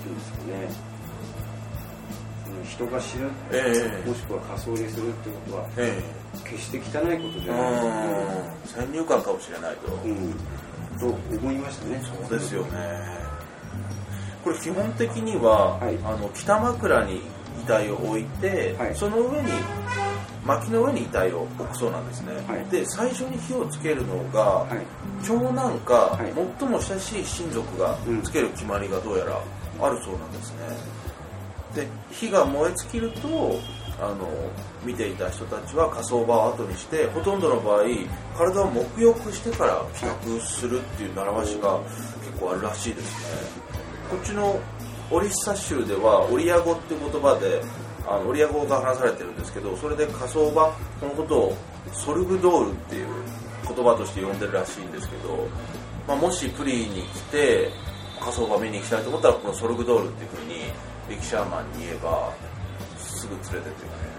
[0.01, 0.69] ていうんですかね。
[2.69, 4.09] 人が死ぬ、ええ。
[4.09, 6.01] もしくは仮装にするってことはーえ
[6.43, 7.71] 決して汚いことじえゃない。
[7.71, 8.85] ですうん。
[8.85, 10.33] 先入観かもしれないと、うん。
[10.99, 12.01] と思いましたね。
[12.03, 12.69] そうですよね。
[14.43, 15.97] これ基本的には、はい。
[16.03, 17.21] あの北枕に
[17.61, 18.95] 遺体を置いて、はい。
[18.95, 19.51] その上に
[20.45, 22.65] 薪の上に遺体を置くそうなんですね、はい。
[22.69, 24.79] で最初に火をつけるのが、はい。
[25.25, 26.33] 長男か、はい。
[26.59, 28.21] 最も親しい親族がうん。
[28.21, 29.41] つける決まりがどうやら
[29.81, 30.59] あるそうなんですね。
[31.75, 33.59] で火が燃え尽きると
[33.99, 34.29] あの
[34.85, 37.83] 見ていた人たちは火葬場を後にしてほとんどの場合
[38.37, 41.79] 体を沐浴してから帰宅するっていう習わしが
[42.25, 43.65] 結構あるらしいですね。
[44.09, 44.59] こっちの
[45.11, 47.61] オリッサ州ではオリア語っていう言葉で
[48.07, 51.57] あのオリア語が話されてるんですけどそれで火葬場そのことを
[51.93, 53.07] ソルグドールっていう
[53.67, 55.47] 言葉として呼んでるらしいんですけど、
[56.07, 57.71] まあ、もしプリーに来て
[58.19, 60.55] 火葬場見に行きたいと思ったらこのソルグドールっていうふうに
[61.09, 62.33] リキシャーマンに言えば
[62.97, 64.14] すぐ連れてってくれる。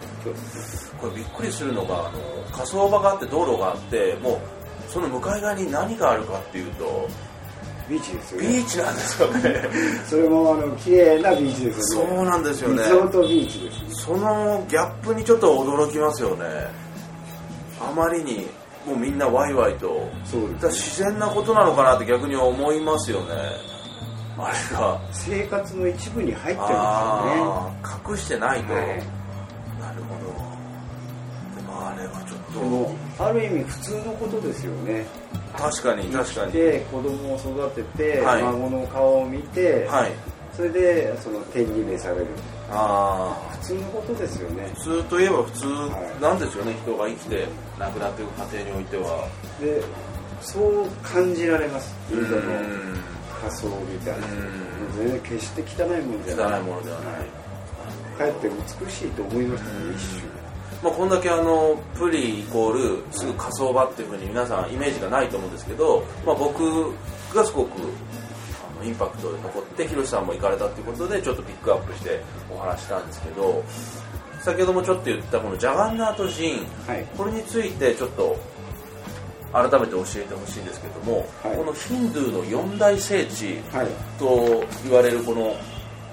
[1.00, 2.18] これびっくりするのがあの
[2.52, 4.40] 火葬場があって道路があっても
[4.88, 7.08] うその向かい側に何があるかっていうと
[7.88, 9.62] ビーチですよビねーチなんですよね。
[10.06, 12.16] それもあの綺麗なビーチですよね。
[12.16, 12.82] そうなんですよね。
[12.82, 16.44] リゾートビーチですそのギャップにちょっと驚きますよね。
[17.80, 18.48] あまりに
[18.84, 23.26] もうみんなワイワイとそうだからです、自然なことなのかなって逆に思いますよね。
[24.38, 24.98] あれが。
[25.12, 28.10] 生活の一部に入ってるんですよね。
[28.10, 29.15] 隠してないと、はい
[32.60, 35.06] れはちょっとでもある意味普通のことですよね。
[35.56, 36.52] 確かに確かに。
[36.52, 38.42] で子供を育てて、はい。
[38.42, 40.12] 孫の顔を見て、はい。
[40.54, 42.26] それでその天に召される。
[42.70, 44.68] ああ普通のことですよね。
[44.74, 46.22] 普通といえば普通はい。
[46.22, 47.46] なんですよね、人が生きて
[47.78, 49.28] 亡くなっていく過程においては。
[49.60, 49.82] で
[50.40, 51.94] そう感じられます。
[52.10, 53.00] インドのうん
[53.40, 54.26] 仮装みたいな。
[54.26, 54.66] うん。
[54.96, 56.60] 全然決して汚いものじゃない。
[56.60, 57.14] 汚いものではない、
[58.18, 60.35] かえって美しいと思いましたね一瞬
[60.86, 66.92] まあ、こんだけあのプリイコールすぐ火葬場っていうふうに皆さんイメージがないと思うんですけど、まあ、僕
[67.34, 73.64] がすごくあのインパクトで残ってヒロシさんも行かれたっていうことでちょっとピックアップしてお話したんですけど
[74.38, 77.04] 先ほどもちょっと言ったこのジャガンナート寺院はい。
[77.16, 78.36] これについてちょっと
[79.52, 81.56] 改めて教えてほしいんですけども、はい。
[81.56, 83.88] このヒンドゥーの四大聖地はい。
[84.20, 85.56] と言われるこの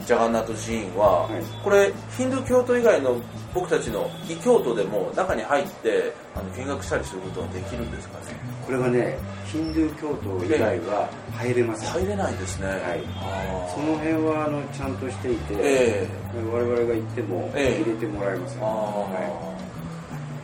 [0.06, 1.44] ジャガンナート寺院は、はい。
[1.64, 3.20] これヒンドゥー教徒以外の
[3.54, 8.36] 僕たちの異教徒でも中に入ってあの見学したりすることはできるんですかね？
[8.66, 12.70] これはねヒンドゥー教徒以外は入れません、入れないですね、い。
[12.70, 13.76] あー。
[13.76, 16.08] その辺はあのちゃんとしていて、え
[16.52, 17.82] 我々が行ってもええ。
[17.82, 19.54] 入れてもらえません、あー、は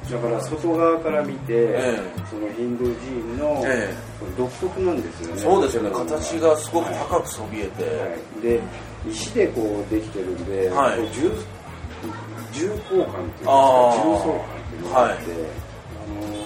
[0.10, 3.94] だから外側から見て、えそのヒンドゥー寺院のえ
[4.38, 5.42] 独特なんですよね。
[5.42, 5.90] そうですよね。
[5.92, 7.90] 形がすごくはい高くそびえて、は
[8.40, 8.42] い。
[8.42, 8.60] で
[9.08, 11.00] 石でこうできてるんで、はい。
[11.14, 11.32] 重
[12.52, 13.52] 重厚感っていうんですか
[13.96, 16.46] 重層感っていうのがあって、あの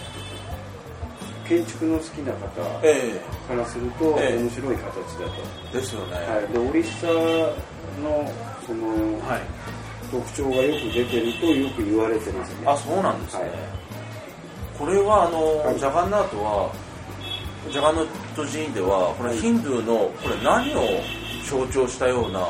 [1.48, 4.38] 建築の好きな方えからするとええ。
[4.38, 5.34] 面白い形だと、
[5.74, 6.14] えですよね。
[6.14, 7.08] はい、でオリッサ
[8.02, 8.32] の
[8.66, 8.88] その
[9.28, 9.42] はい。
[10.12, 12.56] 特徴がよく出てるとよく言われてますね。
[12.68, 13.52] あそうなんですね、はい。
[14.78, 15.80] これはあの、はい。
[15.80, 16.72] ジャガンナートは
[17.72, 20.82] ジャガンナート寺院ではこれはいヒンドゥーのこれ何を
[21.48, 22.46] 象徴したような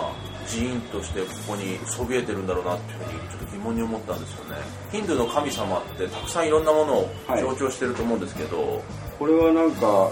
[0.50, 4.58] 寺院としてここにそびえてるんだろうなっていうふうにちょっと疑問に思ったんですよね。
[4.92, 7.42] ヒンドゥーの神様ってたくさんいろんなものをはい。
[7.42, 8.82] 象徴してると思うんですけど、
[9.18, 10.12] これはなんか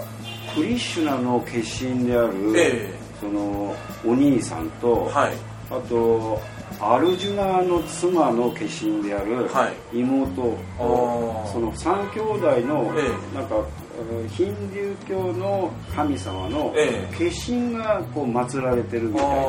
[0.54, 3.74] クリシュナの化身である、えその
[4.06, 5.32] お兄さんと、はい。
[5.70, 6.40] あと
[6.80, 9.98] アルジュナの妻の化身であるはい。
[9.98, 11.52] 妹と、あー。
[11.52, 13.36] その三兄弟の、ええ。
[13.36, 13.56] なんか
[14.02, 19.40] うんヒンドゥー教の神様のえ化身がこう祀られてるみたいな、あ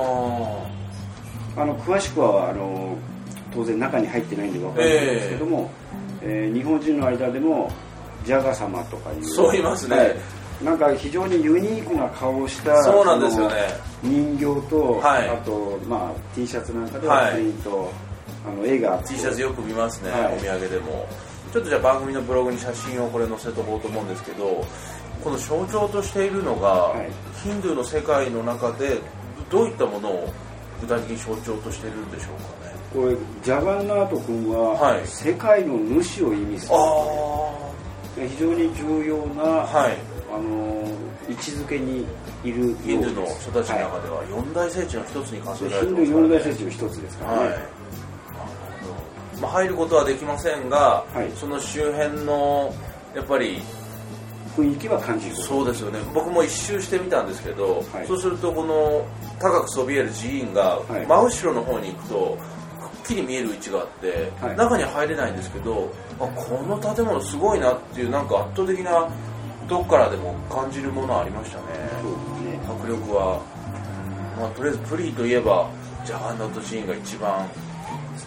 [1.58, 2.98] あの詳しくはあの
[3.54, 5.70] 当然中に入ってないんでわからないんですけども、
[6.22, 7.70] えー日本人の間でも
[8.26, 9.98] ジャガ様とかいうそう言いますね。
[9.98, 10.16] はい。
[10.63, 13.56] なんか非常にユニークな顔をしたそうなんですよね。
[14.02, 15.30] 人形と、はい。
[15.30, 17.34] あと、まあ、T シャツなんかでははい。
[17.34, 17.92] プリント、
[18.48, 20.36] あの絵が T シャツよく見ますね、はい。
[20.36, 21.06] お土産でも
[21.51, 24.65] ちょっとじゃあ番組のブログに写真をこれ載せとこうと思うんですけど
[25.23, 27.10] この象徴としているのが、はい。
[27.43, 28.99] ヒンドゥーの世界の中で
[29.49, 30.34] どういったものを
[30.82, 32.75] 具体的に象徴としているんでしょうかね。
[32.93, 35.08] これジャガンナート君は、はい。
[35.08, 36.75] 世界の主を意味する。
[36.75, 37.71] あ
[38.15, 39.97] 非常に重要な、あはい。
[40.29, 40.84] ああの
[41.29, 42.06] 位置づけに
[42.43, 47.83] いるヒンドゥーの人たちの中では四大聖地の一つに数えられてますヒンドゥー四大聖地の一つですからね、はい
[49.41, 51.32] まあ、入ることはできませんが、はい。
[51.36, 52.74] その周辺の
[53.15, 53.62] やっぱり
[54.56, 55.36] 雰囲気は感じる。
[55.36, 56.00] そうですよね。
[56.13, 58.08] 僕も一周してみたんですけど、はい。
[58.08, 59.06] そうするとこの
[59.39, 61.06] 高くそびえる寺院がはい。
[61.06, 62.38] 真後ろの方に行くと
[63.04, 64.58] くっきり見える位置があって、はい。
[64.58, 69.10] 中に入れないんですけどあこの建物すごいなっていうなんか圧倒的な
[69.67, 71.63] どっからでも感じるものありましたね。
[72.52, 72.60] ね。
[72.67, 73.41] 迫力は、
[74.39, 75.69] まあ、とりあえずプリーといえば
[76.06, 77.48] ジャガンナト寺院が一番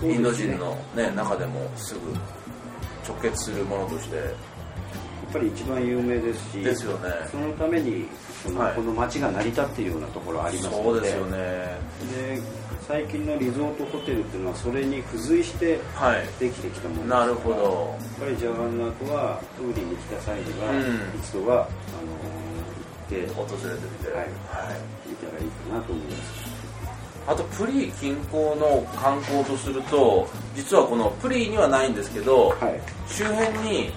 [0.02, 0.14] ね。
[0.14, 2.00] インド人の、ね、中でもすぐ
[3.06, 4.16] 直結するものとして。
[4.16, 7.10] やっぱり一番有名ですしですよね。
[7.30, 8.06] そのために
[8.44, 8.74] その、はい。
[8.74, 10.82] この街が成り立っているようなところありますので。
[10.84, 11.36] そうですよね。
[11.36, 12.40] で
[12.86, 16.26] 最近のリゾートホテルっていうのはそれに付随してはい。
[16.38, 17.56] できてきたものですからなるほど。
[17.56, 21.18] やっぱりジャガンナートはトーリーに来た際には、うん。
[21.18, 21.68] 一度はあ
[22.06, 22.14] の
[23.10, 24.18] 行って訪れてみて、はい。
[24.18, 24.30] はい。
[25.10, 26.35] みたらいいかなと思います
[27.26, 32.80] あとプリー近郊の観光とすると実はこのプリーにはないんですけど、はい。
[33.08, 33.90] 周辺に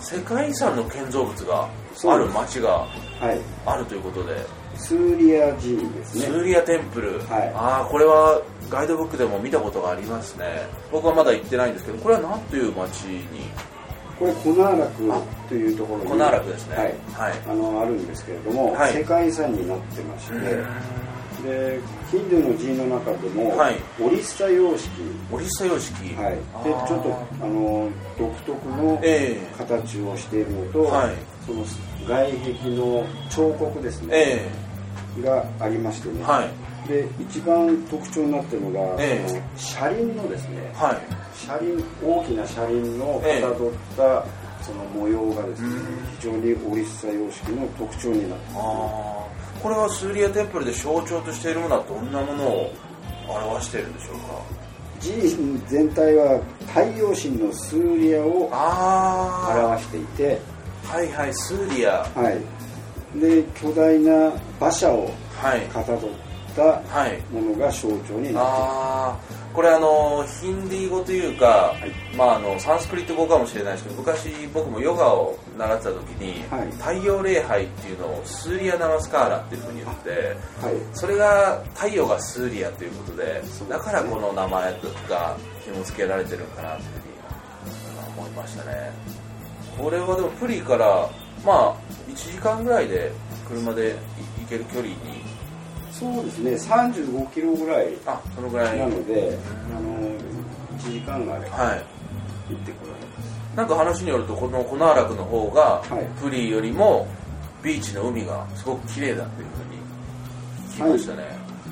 [0.00, 1.68] 世界遺産の建造物が
[2.08, 2.86] ある町が
[3.20, 3.40] はい。
[3.64, 4.44] あるということで。
[4.74, 6.24] スーリア寺院ですね。
[6.24, 7.52] スーリアテンプル、はい。
[7.54, 10.66] ああこれはガイドブックでも見たことがありますね。
[10.90, 13.22] 僕はまだ行ってないんですけどこれは何という町に？
[14.18, 16.76] これコナーラクというところにコナーラクですね。
[16.76, 16.86] はい。
[17.12, 17.38] はい。
[17.48, 18.92] あのあるんですけれども、はい。
[18.92, 20.34] 世界遺産になってまして、
[21.46, 21.80] で
[22.12, 23.76] ヒンドゥーの寺院の中でも、はい。
[23.98, 24.90] オリッサ様式。
[25.32, 26.14] オリッサ様式。
[26.14, 31.14] はい、でちょっとあの独特のえ形をしているのと、はい。
[31.46, 31.64] その
[32.06, 34.42] 外壁の彫刻ですえね、
[35.20, 36.88] えがありましてね、えはい。
[36.88, 39.28] で一番特徴になっているのが、ええ。
[39.28, 41.22] その車輪のですねはい。
[41.34, 44.26] 車輪大きな車輪のかたどった、
[44.62, 45.68] その模様がですね、
[46.20, 49.26] 非常にオリッサ様式の特徴になってます、あ
[49.62, 52.72] これはスーリアテンプルで象徴としているものはどんなものを
[53.28, 54.42] 表しているんでしょうか？
[55.00, 60.40] 寺院全体は太陽神のスーリアを表していて、
[60.84, 62.04] はいはいスーリア。
[62.14, 62.30] は
[63.16, 65.60] い、で巨大な馬車をはい。
[65.62, 66.10] かたどっ
[66.54, 67.20] たはい。
[67.32, 68.38] ものが象徴になっている。
[68.38, 69.18] ああ
[69.52, 71.74] これあのヒンディー語というか、
[72.12, 72.16] い。
[72.16, 76.70] まああのサンスクリット語かもしれないですけど昔僕もヨガを習ってた時に、はい。
[76.72, 80.74] 太陽礼拝っていうのをスーリアナマスカーラっていうふうに言ってはい。
[80.92, 83.42] それが太陽がスーリアということでね。
[83.68, 84.72] だからこの名前
[85.08, 88.92] が紐付けられてるのかなというふうに思いましたね。
[89.78, 91.08] これはでもプリから
[91.44, 91.76] まあ
[92.08, 93.12] 1時間ぐらいで
[93.48, 93.94] 車で
[94.40, 94.96] 行ける距離に。
[95.92, 96.50] そうですね。
[96.52, 98.78] 35キロぐらいあそのぐらい。
[98.78, 99.38] なので
[99.76, 100.10] あの
[100.78, 101.84] 1時間があればはい。
[102.50, 106.20] 行ってこられますなんか話によるとこのコナーラクの方がはい。
[106.20, 107.06] プリーよりも
[107.62, 109.82] ビーチの海がすごく綺麗だっていうふうに
[110.72, 111.24] 聞きましたね、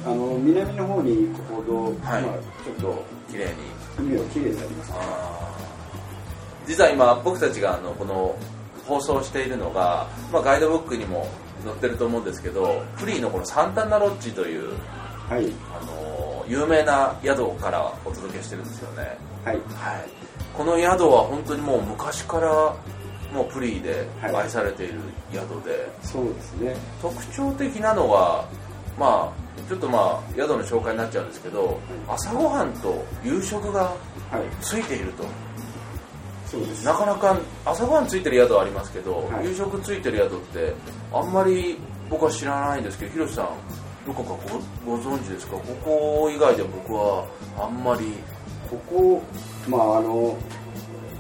[0.05, 1.95] あの南の方に行くほど、はい。
[2.23, 3.51] まあ、ちょっと綺麗に。
[3.99, 6.69] 海は綺麗になりますあー。
[6.69, 8.37] 実は今僕たちがあのこの
[8.87, 11.27] 放送しているのが、まあ、ガイドブックにも
[11.65, 14.75] 載ってると思うんですけどプリーのこのサンタンナロッジという
[15.29, 15.47] はい。
[15.75, 19.17] あの有名な宿からお届けしてるんですよね。
[19.45, 19.57] はい。
[19.57, 20.09] はい、
[20.57, 22.77] この宿は本当にもう昔から
[23.33, 24.37] もうプリーではい。
[24.45, 25.01] 愛されている
[25.33, 26.77] 宿で、そうですね。
[27.01, 28.49] 特徴的なのは
[28.99, 33.83] まあちょっとまあ宿の紹介になっちゃうんですけど、朝ごはんと夕食が
[34.31, 34.43] はい。
[34.61, 35.25] ついていると。
[36.47, 36.85] そうです。
[36.85, 39.47] なかなか朝ごはんついてる宿はありますけど、はい。
[39.47, 40.75] 夕食ついてる宿って
[41.13, 41.79] あんまり
[42.11, 43.49] 僕は知らないんですけどひろしさん
[44.05, 44.31] どこか
[44.85, 45.53] ごご存知ですか？
[45.57, 47.25] ここ以外で僕は
[47.57, 48.15] あんまり
[48.69, 49.23] ここ
[49.69, 50.37] まああの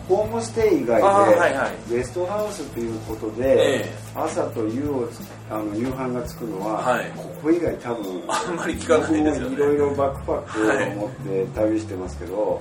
[0.09, 1.72] ホームステイ以外で、はいはい。
[1.88, 3.92] ゲストハウスということで、ええ。
[4.14, 7.11] 朝と夕をつあの夕飯がつくのは、はい。
[7.16, 9.57] ここ以外多分あんまり聞かないですよね。
[9.57, 12.61] 僕もいろいろバックパックを持って旅してますけど、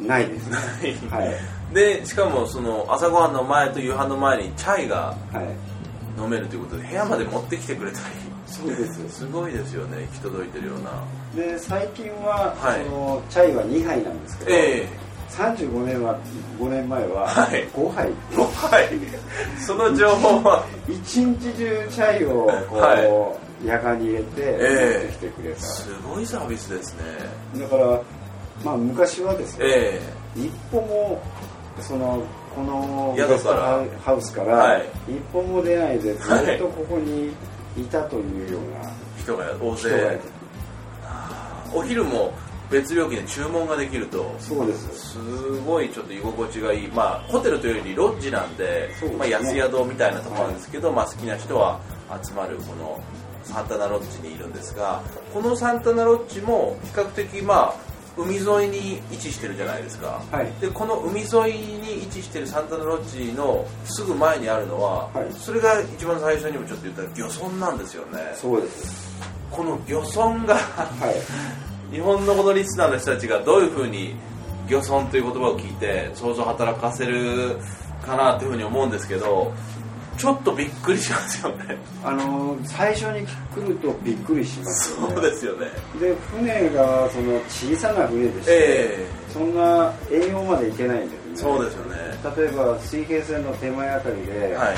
[0.00, 0.48] ないです。
[0.50, 0.56] ね
[1.10, 1.24] は
[1.70, 1.74] い。
[1.74, 6.20] でしかもその朝ごはんの前と夕飯の前にチャイがはい。
[6.20, 8.04] 飲めるということで部屋まで持ってきてくれたり。
[8.46, 9.08] そうです。
[9.08, 10.02] すごいですよね。
[10.02, 12.84] 行き届いてるようなで最近は、はい。
[12.84, 14.88] そのチャイは2杯なんですけど、え
[15.30, 16.18] 35年は
[16.58, 17.68] 5年前ははい。
[17.68, 20.66] 5杯、えはいその情報は。
[20.88, 24.58] 一日中チャイをこう、は夜間に入れて持え。
[24.60, 27.60] えってきてくれた、すごいサービスですね。
[27.62, 28.00] だから
[28.64, 30.00] まあ昔はですね、え
[30.34, 31.20] 一歩も
[31.80, 32.22] その
[32.54, 33.84] この宿から。
[34.04, 34.84] ハウスからはい。
[35.08, 37.32] 一歩も出ないでずっとここに
[37.76, 40.18] いたというようなえ人が大勢
[41.72, 42.32] お昼も
[42.70, 44.34] 別料金で注文ができると。
[44.38, 45.12] そうです。
[45.12, 45.18] す
[45.66, 46.88] ごいちょっと居心地がいい。
[46.88, 49.16] まあホテルというよりロッジなんでね。
[49.18, 51.80] まあ、安宿みたいなところなんですけど、まあ、好きな人は
[52.22, 53.00] 集まるこの
[53.42, 55.02] サンタナロッジにいるんですが
[55.32, 57.74] このサンタナロッジも比較的まあ
[58.16, 60.52] 海沿いに位置してるじゃないですか、はい。
[60.60, 61.26] でこの海沿い
[61.78, 65.32] に位置してるサンタナロッジのすぐ前にあるのは、はい。
[65.32, 68.18] それが一番最初にもちょっと言った漁村なんですよね。
[68.34, 69.10] そうです
[69.50, 71.10] この漁村がは
[71.90, 71.94] い。
[71.94, 74.14] 日本のこのリスナーの人たちがどういうふうに
[74.68, 77.56] 漁村という言葉を聞いて想像を働かせる
[78.00, 79.52] かなというふうに思うんですけど
[80.16, 81.78] ちょっとびっくりしますよね。
[82.04, 85.14] あの最初に来るとびっくりしますよね。
[85.14, 85.66] そうですよね。
[85.98, 91.36] で船がその小さな船でして、えそんな営業まで行けないんですね。
[91.36, 91.96] そうですよね。
[92.36, 94.76] 例えば水平線の手前あたりで、はい。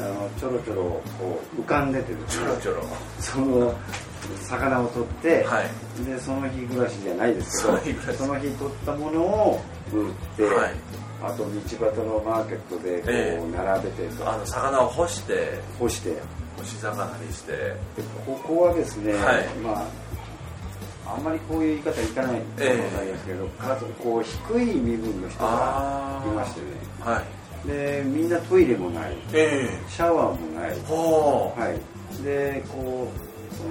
[0.00, 0.82] あのちょろちょろ
[1.20, 2.46] こう浮かんでてですね。
[2.46, 2.82] ちょろちょろ。
[3.20, 3.74] その
[4.48, 6.04] 魚を取って、はい。
[6.04, 9.62] でその日暮らしじゃないですけどその日取ったものを
[9.92, 10.74] 売って、はい。
[11.22, 16.16] あと道端のマーケットでこえう並べてと、あの魚を干して干して。
[16.56, 17.52] 干し魚にして。
[17.52, 17.76] で
[18.26, 19.48] ここはですね、はい。
[19.62, 20.10] まあ
[21.16, 26.66] あんまりこういう言い方いかないと思うんですけど、かつこう低い身分の人がいましてね。
[27.00, 27.20] は
[27.64, 27.68] い。
[27.68, 29.16] でみんなトイレもない。
[29.32, 30.70] えシャワーもない。
[30.70, 32.22] はい。
[32.22, 33.08] でこ
[33.50, 33.70] うその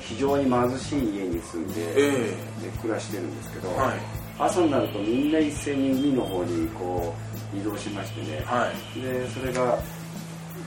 [0.00, 2.10] 非常に貧しい家に住んで,、え
[2.62, 3.98] で暮らしてるんですけど、はい。
[4.38, 7.14] 朝になるとみんな一斉に海の方にこ
[7.54, 9.00] う移動しましてね、はい。
[9.00, 9.78] でそれが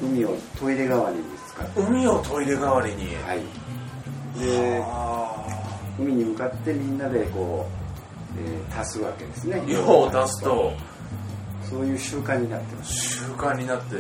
[0.02, 1.82] 海をトイレ代わりに使って。
[1.82, 3.16] 海をトイレ代わりに。
[3.16, 3.40] はい。
[4.40, 5.34] であ。
[6.00, 7.68] 海に向かってみんなでこ
[8.36, 9.58] う、えー足すわけですね。
[9.66, 10.72] ー用を足すと。
[11.70, 12.94] そういう習慣になってます。
[13.18, 13.96] 習慣になって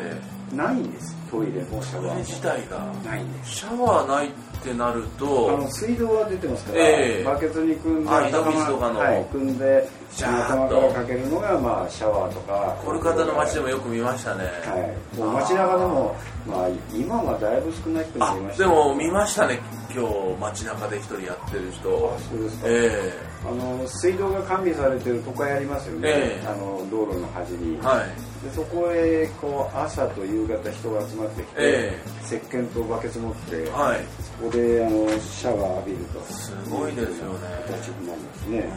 [0.53, 2.79] ないんですトイレもシャワー自体が。
[2.79, 3.51] もないんです。
[3.51, 4.31] シャワーないっ
[4.63, 7.23] てなるあとの水道は出てますから、ええ。
[7.23, 8.99] バケツに汲んであ井戸水とかの。
[8.99, 12.77] はい、汲んで頭からかけるのが、まあ、シャワーとか。
[12.83, 16.15] コルカタの街でもよく見ましたね、はい、もう街中でも、
[16.47, 18.63] まあ、今はだいぶ少ない人もあいました。
[18.63, 19.59] でも見ましたね。
[19.93, 22.15] 今日街中で一人やってる人。
[22.15, 23.13] あそうですか、え
[23.45, 26.47] あの水道が完備されてる都会ありますよね、ええ。
[26.47, 34.01] あの道路の端に、えはいでそこへこう朝と夕方人が集まってきて、え石鹸とバケツ持って、はい。
[34.39, 36.19] そこであのシャワー浴びると。
[36.33, 37.39] すごいですよね。
[37.67, 38.69] 形になりますね、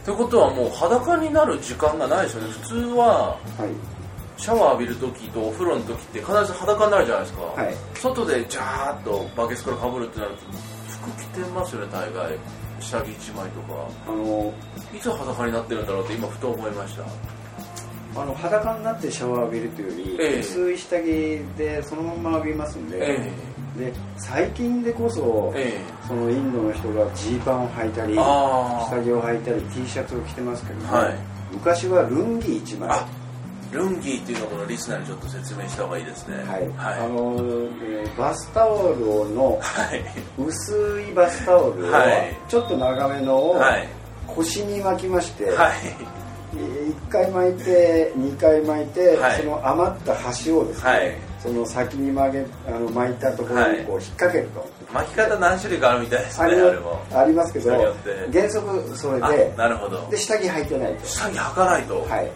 [0.00, 2.50] ってことはもう裸になる時間がないですよね。
[2.50, 3.38] 普通ははい。
[4.40, 7.74] シャワー浴びる時とお風呂の時って必ず裸になるじゃないですか、はい。
[7.94, 10.36] 外でジャーッとバケツからかぶるってなると
[10.88, 12.38] 服着てますよね大概。
[12.80, 13.88] 下着1枚とか。
[14.06, 14.54] あの
[14.94, 17.02] いつ裸になってるんだろうって今ふと思いました
[18.20, 20.40] あの裸になってシャワー浴びるというより、ええ。
[20.40, 21.04] 薄い下着
[21.56, 23.30] でそのまま浴びますんで,、え
[23.78, 31.16] で最近でこそ、えそのインドの人がジーパンを履いたり下着を履いたり T シャツを着てますけどね、はい。
[31.52, 32.90] 昔はルンギ1枚。
[32.90, 33.06] あ
[33.70, 36.36] ルンギーっていうのをこのリスナーにちょっと説明した方がいいですね。
[36.38, 36.68] はい。
[36.70, 37.00] はい。
[37.00, 37.36] あの
[37.82, 40.02] えーバスタオルのはい。
[40.38, 42.36] 薄いバスタオルをはい。
[42.48, 43.86] ちょっと長めのをはい。
[44.26, 45.72] 腰に巻きまして、はい
[47.08, 49.40] 1回巻いて2回巻いて、はい。
[49.40, 51.16] その余った端をですね、はい。
[51.40, 57.06] その先に曲げあの巻いたところにこう引っ掛けると、巻き方何種類かあるみたいですねあありれも。
[57.12, 57.70] ありますけど
[58.32, 60.06] 原則それあでなるほど。
[60.10, 61.06] で下着履いてないと。
[61.06, 62.30] 下着履かないと、はい。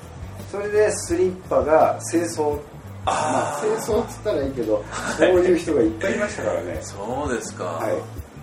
[0.51, 2.59] それでスリッパが清掃。
[3.05, 4.85] まああ清掃っつったらいいけど
[5.19, 6.79] そういう人がいっぱいいましたからね。
[6.81, 7.93] あそうですか、はい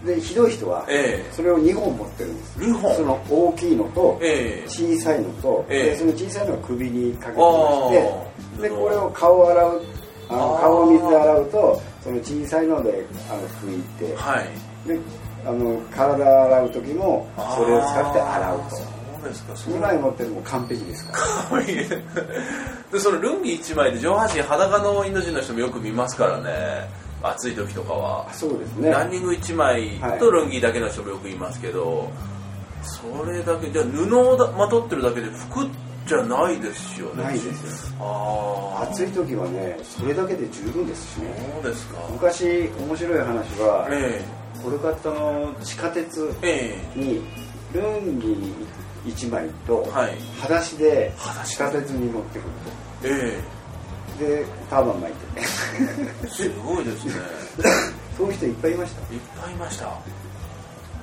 [0.05, 1.33] でひどい人はええ。
[1.33, 2.59] それを2本持ってるんです。
[2.59, 2.95] 2本。
[2.95, 4.69] その大きいのとええ。
[4.69, 5.83] 小さいのと、ええ。
[5.91, 9.81] でその小さいのは首にかけてまあしてーでこれを顔を洗う
[10.29, 14.87] あの顔を水で洗うとその小さいのであの拭いてはい。
[14.87, 14.99] で
[15.45, 18.75] あの体洗う時もそれを使って洗うと。
[18.75, 18.83] そ
[19.25, 19.55] うですか。
[19.55, 21.11] そう2枚持ってるのも完璧ですか
[21.51, 21.61] ら。
[22.91, 26.87] でそのルンギ1枚で上半身裸のインド人の人もよく見ますからね
[27.21, 28.89] 暑い時とかはあそうですね。
[28.89, 32.09] ランニング1枚とルンギだけの人もよくいますけど、
[32.81, 35.67] それだけじゃあ布をだまとってるだけで服
[36.07, 37.23] じゃないですよね。
[37.23, 37.91] ないです。
[37.91, 41.51] よああ暑い時はねそれだけで十分ですしね。
[41.61, 41.99] そうですか。
[42.11, 43.27] 昔面白い話
[43.59, 44.23] はえ
[44.63, 47.21] コルカッタの地下鉄ええに
[47.73, 48.53] ルンギ
[49.05, 52.49] 1枚とはい裸足で裸足地下鉄に乗ってくる
[53.03, 53.39] え。
[53.41, 53.58] と
[54.19, 55.19] でターバン巻いて。
[56.25, 57.13] えすごいですね。
[58.17, 59.13] そういう人いっぱいいました。
[59.13, 59.85] いっぱいいました。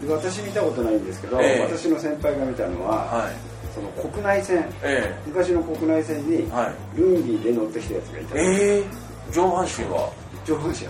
[0.00, 1.62] で私見たことないんですけど、ええ。
[1.62, 3.32] 私の先輩が見たのは、はい。
[3.74, 4.64] その国内線。
[4.82, 7.00] え昔の国内線にえはい。
[7.00, 8.84] ルンギで乗ってきたやつがいた、ええ。
[9.32, 10.10] 上半身は？
[10.44, 10.86] 上半身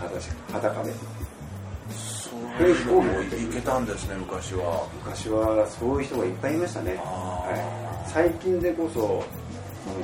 [0.52, 0.92] 裸で。
[1.90, 4.86] そそれ飛行機もう乗って行けたんですね昔は。
[5.04, 9.22] 昔はそういう人がいっぱいいましたね、はい、最近でこそ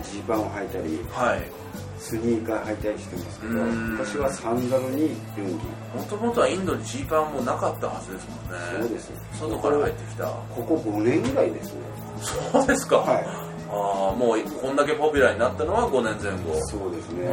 [0.05, 1.62] ジーパンを履いたりはい
[2.03, 3.93] スニーカー履いたりしてますけどうん。
[3.93, 5.55] 昔はサンダルにルンギ
[5.95, 8.59] もともとはインドにジーパンもなかったはずですもんね。
[8.81, 10.25] そうです外から入ってきた。
[10.27, 11.81] ここ5年ぐらいですね。
[12.51, 13.25] そうですか、はい。
[13.71, 16.61] ああもうこんだけポピュラーになったのは5年前後。
[16.67, 17.31] そうですね。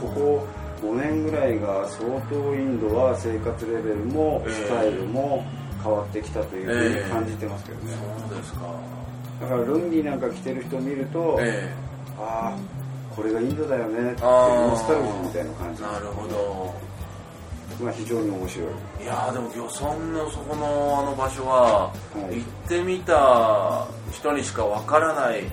[0.00, 0.46] ここ
[0.82, 4.52] 5年ぐらいが相当インドは生活レベルもええ。
[4.52, 5.44] スタイルも
[5.82, 7.94] 変わってきたというふうに感じてますけどね、
[8.28, 8.60] そうですか。
[9.40, 11.72] だからルンギなんか着てる人を見ると、え
[12.18, 12.79] ああ
[13.20, 15.82] これがインドだよねってノスタルジーみたいな感じ。
[15.82, 16.74] えなるほど。
[17.84, 18.68] まあ非常に面白い。
[19.02, 21.92] いやーでも漁村のそこのあの場所は、は
[22.32, 22.36] い。
[22.36, 25.44] 行ってみた人にしかわからない。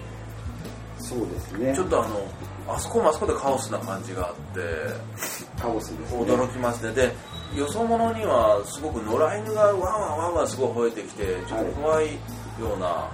[0.99, 1.75] そうですね。
[1.75, 2.25] ちょっとあの
[2.69, 6.21] あそこもあそこでカオスな感じがあってカオスですね。
[6.21, 6.93] 驚きますね。
[6.93, 7.13] で
[7.53, 12.13] よそ者にはすごく野良犬がワンワンワンワンすごい吠えてきてちょっと怖い
[12.59, 13.09] ような、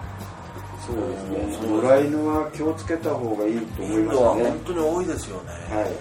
[0.86, 1.58] そうですね。
[1.62, 4.24] そう野良犬は気をつけた方がいいとイ思いますね。
[4.24, 5.92] 本当に多いですよね、はい。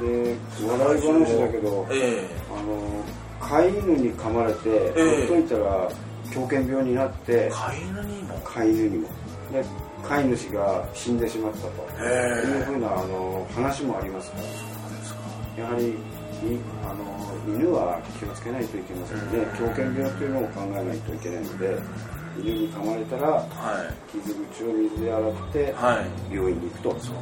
[0.00, 3.04] で笑い話だけどえあの
[3.40, 5.26] 飼い犬に噛まれてええ。
[5.26, 5.90] ほっといたら
[6.32, 8.40] 狂犬病になってえ飼い犬にも？
[8.44, 9.08] 飼い犬にも。
[9.52, 9.64] で
[10.08, 11.68] 飼い主が死んでしまったと。
[12.00, 12.48] ええ。
[12.48, 14.52] いうふうなあの話もありますからそう
[14.98, 15.20] ですか。
[15.58, 15.94] やはりい
[16.84, 19.24] あの犬は気をつけないといけませんね。
[19.38, 21.78] うん狂犬病というのを考えないといけないので
[22.38, 24.18] 犬に噛まれたらはい。
[24.18, 26.34] 傷口を水で洗ってはい。
[26.34, 27.12] 病院に行くと、そうですよ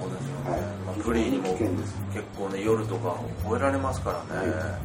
[0.44, 0.60] ね、はい。
[0.86, 1.94] まあプリンにも非常に危険です。
[2.14, 4.78] 結構ね夜とか吠えられますからね、は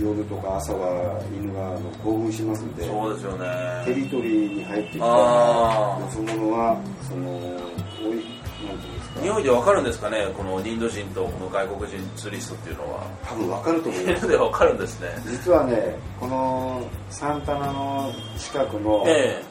[0.00, 3.82] 夜とか朝は犬があの興奮しますんでそうですよね。
[3.84, 6.00] テリトリーに入ってきたあー。
[6.00, 8.22] よそ者はそのおい
[8.64, 10.26] なんていう匂いでわかるんですかね？
[10.36, 13.06] このインド人とこの外国人ツーリストっていうのは。
[13.26, 14.28] 多分わかると思います。
[14.28, 15.08] でわかるんですね。
[15.26, 19.42] 実はねこのサンタナの近くのえ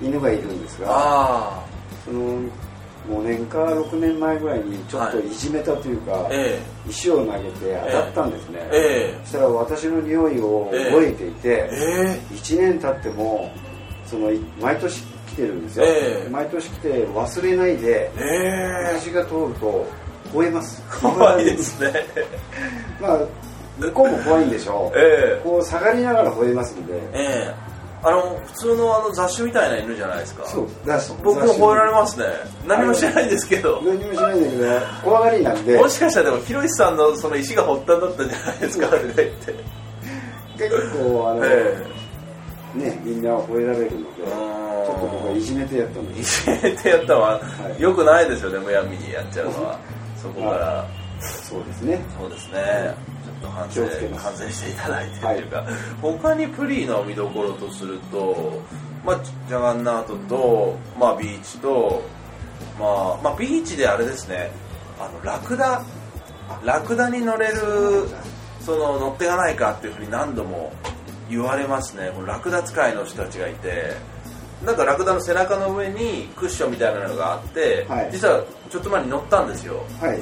[0.00, 1.64] 犬がいるんですえが、あ
[2.04, 2.40] その
[3.08, 9.20] 5年か6年前ぐらいにちょっといじめたというか、あえ石を投げて当たったんですね、ええ。
[9.24, 12.34] そしたら私の匂いを覚えていて、ええ。
[12.34, 13.52] 1年経っても
[14.06, 16.28] そのい毎年来てるんですよ、ええ。
[16.30, 18.98] 毎年来て忘れないでええ。
[18.98, 19.86] 私が通ると
[20.32, 20.82] 吠えます。
[21.00, 21.92] 怖いですね。
[23.00, 23.18] まあ
[23.78, 24.98] 向こうも怖いんでしょう。
[24.98, 25.40] ええ。
[25.42, 26.94] こう下がりながら吠えますんで。
[26.94, 27.00] え
[27.48, 27.54] え。
[28.04, 30.44] あの普通のあの雑種みたいな犬じゃないですか。
[30.46, 30.68] そう
[31.22, 32.26] 僕も吠えられますね。
[32.66, 33.80] 何もしないんですけど。
[33.84, 35.78] 何もしないんだけど怖がりなんで。
[35.78, 39.54] もしかしたらでもひろしさんのその石が発端だったんじゃないですかとか言って。
[40.58, 41.92] 結構あの、え
[42.74, 47.80] ねみんな吠えられるのでちうんょっと僕はいじめてやったんいじめてやったのははい。
[47.82, 49.78] よくないですよねむやみにやっちゃうのは。
[50.16, 50.88] そこから。
[51.20, 52.00] そうですね。
[52.18, 52.94] そうですね。
[53.24, 54.24] ちょっと反省気をつけます。
[54.26, 55.66] 反省していただいてというか、
[56.00, 58.60] 他にプリーの見どころとすると
[59.04, 62.02] まあジャガンナートと、まあ、ビーチと、
[62.78, 64.50] まあ、まあビーチであれですね。
[64.98, 65.84] あのラクダ。
[66.64, 67.56] ラクダに乗れる
[68.60, 70.72] その乗ってかないかっていうふうに何度も
[71.32, 72.10] 言われますね。
[72.14, 73.96] このラクダ使いの人たちがいて
[74.64, 78.10] なんかラクダの背中の上にクッションみたいなのがあって、はい。
[78.12, 79.84] 実はちょっと前に乗ったんですよ。
[80.00, 80.20] はい。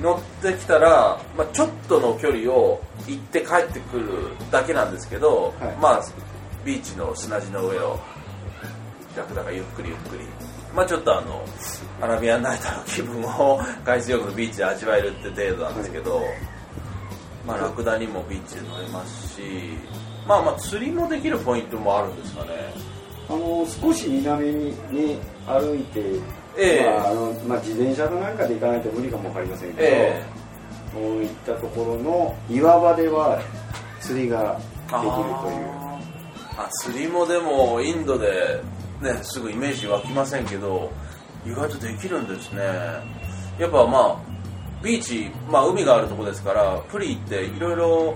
[0.00, 4.08] 乗ってきたら、まあ、ちょっとの距離を行って帰ってくる
[4.50, 5.76] だけなんですけど、はい。
[5.76, 6.02] まあ
[6.64, 8.00] ビーチの砂地の上を
[9.16, 10.24] ラクダがゆっくりゆっくり。
[10.74, 11.44] まあちょっとあの
[12.00, 16.22] アラビアンナイターの気分を 海水浴のビーチで味わえるって程度なんですけど、
[17.46, 19.78] まあラクダにもビーチで乗れますし
[20.26, 22.50] まあまあ釣りもできるポイントもあるんですかね。
[23.28, 26.00] あの少し南にに歩いて、
[26.56, 26.86] ええ。
[26.86, 30.22] まああのまあ、自転車かなんかで行かないと無理かもわかりませんけど、え
[30.92, 33.40] そういったところの岩場では
[34.00, 34.58] 釣りが
[34.88, 35.84] できるという。
[36.56, 38.62] あ釣りもでもインドで、
[39.02, 40.92] ね、すぐイメージ湧きませんけど
[41.44, 42.62] 意外とできるんですね。
[43.58, 44.16] やっぱまあ
[44.82, 48.14] ビーチ、まあ、海があるとこですからプリーっていろいろ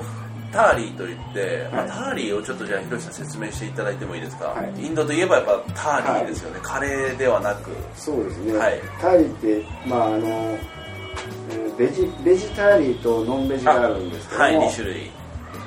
[0.53, 4.85] ターリーといって、まあ、はいターリーをちょっとじゃあひろしさん説明していただいてもいいですか、はい。
[4.85, 7.71] インドといえばやっぱターリーですよね、カレーではなく。
[7.95, 8.81] そうですね、はい。
[9.01, 14.69] ターリーって、まああのえーベジベジターリーとノンベジがあるんですけども、はい。
[14.69, 15.11] 2種類。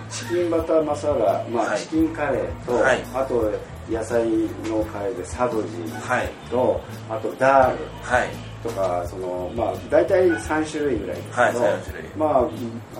[0.09, 1.79] チキンバターマサラ、まあはい。
[1.79, 3.03] チキンカレーと、はい。
[3.13, 3.51] あと
[3.89, 4.27] 野菜
[4.65, 6.29] のカレーでサブジはい。
[6.49, 7.85] と、あとダール。
[8.01, 12.09] はいとかその、まあ、大体3種類ぐらいですけど、はい3種類。
[12.15, 12.39] まあ、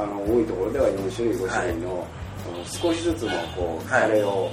[0.01, 2.07] あの多いところでは4種類5種類の,、
[2.43, 4.01] その少しずつのこうはい。
[4.01, 4.51] カレーを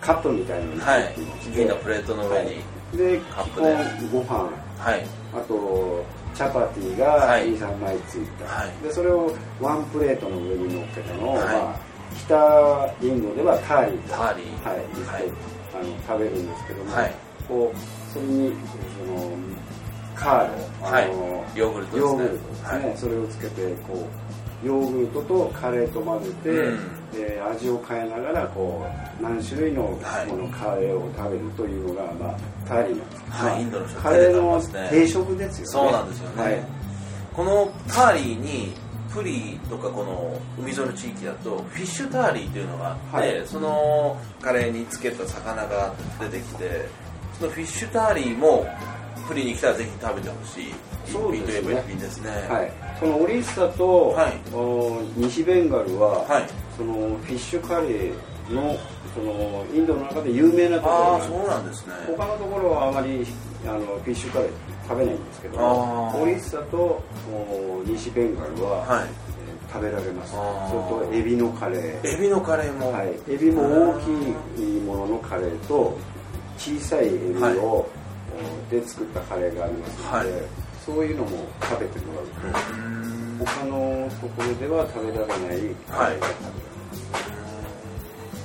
[0.00, 1.02] カップみたいなのにはい。
[1.02, 1.20] 入って
[1.62, 2.50] いまのプレートの上に
[2.96, 3.76] で基カップで。
[3.76, 5.06] 本ご飯はい。
[5.34, 6.04] あと
[6.34, 7.48] チャパティがはい。
[7.54, 8.82] 23枚ついた、はい。
[8.82, 11.44] でそれをワンプレートの上に乗っけたのを、はい。
[11.44, 11.80] まあ、
[13.00, 14.66] 北インドではターリーとターリー。
[14.66, 15.34] はい、言っ
[15.72, 17.14] あの食べるんですけども、はい。
[17.48, 18.52] こうそれに
[18.98, 19.30] その、
[20.20, 21.02] は
[21.54, 21.58] い。
[21.58, 22.10] ヨーグルトですね。
[22.10, 22.96] ヨーグルトですね、はい。
[22.96, 24.06] それをつけてこ
[24.64, 27.00] うヨーグルトとカレーと混ぜて、うん。
[27.10, 28.86] で味を変えながらこ
[29.20, 30.26] う何種類のもの、はい。
[30.52, 33.42] カレーを食べるというのが、まあ、ターリーなんです、はい。
[33.42, 35.70] まあインドの人カレーの定食ですよね。
[35.72, 36.64] そうなんですよね、はい。
[37.34, 38.74] このターリーに
[39.12, 43.46] プリとかこの海沿いの地域だとフィッシュターリーというのがあって、はい。
[43.46, 46.86] そのカレーにつけた魚が出てきて
[47.40, 48.68] そのフィッシュターリーも
[49.28, 50.74] プリに来たらぜひ食べてほしい。
[51.06, 51.74] 一そうですね。
[51.82, 52.30] ですね。
[52.48, 54.32] はい、そのオリッサと、はい。
[54.54, 56.46] お西ベンガルは、はい。
[56.76, 58.76] そのフィッシュカレーの
[59.14, 61.94] そのインドの中で有名なところあそうなんですね。
[62.06, 63.26] 他のところはあまり
[63.66, 64.48] あのフィッシュカレー
[64.88, 67.02] 食べないんですけどオリッサと
[67.32, 69.04] お西ベンガルは、はい。
[69.04, 69.30] えー
[69.72, 70.32] 食べられます。
[70.32, 70.36] そ
[71.00, 72.14] れとエビのカレー。
[72.14, 74.06] エビのカレーも、はい、エビも大き
[74.60, 75.96] いもののカレーと
[76.58, 77.58] 小さいエビを、はい。
[77.58, 77.86] お
[78.70, 80.42] で作ったカレーがありますので、はい。
[80.84, 86.54] そういうのも食べてもらうと、他のところでは食べられないカレーが食べられま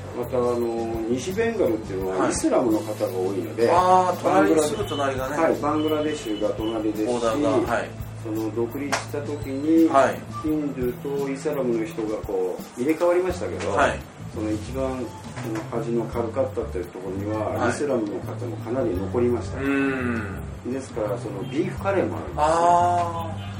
[0.09, 2.31] す、またあの西ベンガルっていうのははい。
[2.31, 8.05] イスラムの方が多いので、ああバングラ隣すぐ隣がね、はい、バングラデシュが隣ですしはい。
[8.23, 10.19] その独立した時に、はい。
[10.41, 13.99] ヒンドゥーとイスラムの人がこう入れ替わりましたけど、はい
[14.35, 14.99] その一番
[15.41, 17.69] その端のカルカッタっていうところには、はい。
[17.69, 23.55] イスラムの方もかなり残りました、ですからそのビーフカレーもあるんですよ。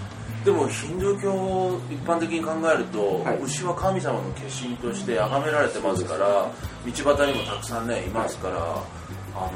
[0.46, 3.40] でもヒンドゥー教一般的に考えると、はい。
[3.42, 6.28] 牛は神様の化身として崇められてますから
[6.86, 9.52] 道端にもたくさんねいますから、あの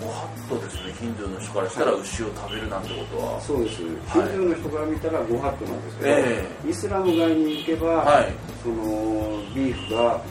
[0.00, 6.44] ご法度ですねヒンドゥーの人からしたら牛を食べるなんてことは、そうです、ヒンはいドゥーの人から見たらご法度なんですけど、え。
[6.68, 8.32] イスラム街に行けば、はい。
[8.62, 10.22] そのビーフが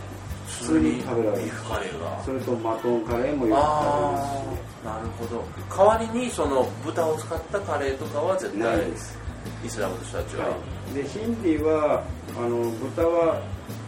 [0.59, 1.43] 普通に食べられる。
[1.43, 2.23] ビーフカレーが。
[2.23, 5.43] それとマトンカレーもよく食べますしなるほど。
[5.69, 9.17] 代わりにその豚を使ったカレーとかは絶対ないです。
[9.65, 10.55] イスラムの人たちは、は
[10.91, 12.03] い、でヒンディは
[12.37, 13.41] あの豚は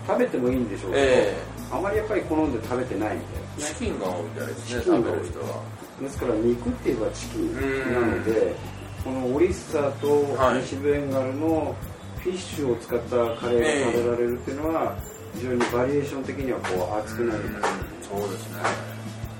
[0.08, 1.38] 食べてもいいんでしょうけど、え
[1.72, 3.76] あまりやっぱり好んで食べてないみたいですね。
[3.80, 5.04] チキンが多いみたいですねチキンが多い。
[5.04, 5.64] 食べる人は。
[6.02, 8.56] ですから肉って言えばチキンなので
[9.04, 10.62] このオリッサとはい。
[10.62, 11.76] 西ベンガルの
[12.20, 13.10] フィッシュを使った
[13.40, 14.96] カレーが食べられるっていうのは
[15.36, 18.58] 非常にバリエーション的にはこう厚くなりますそうですね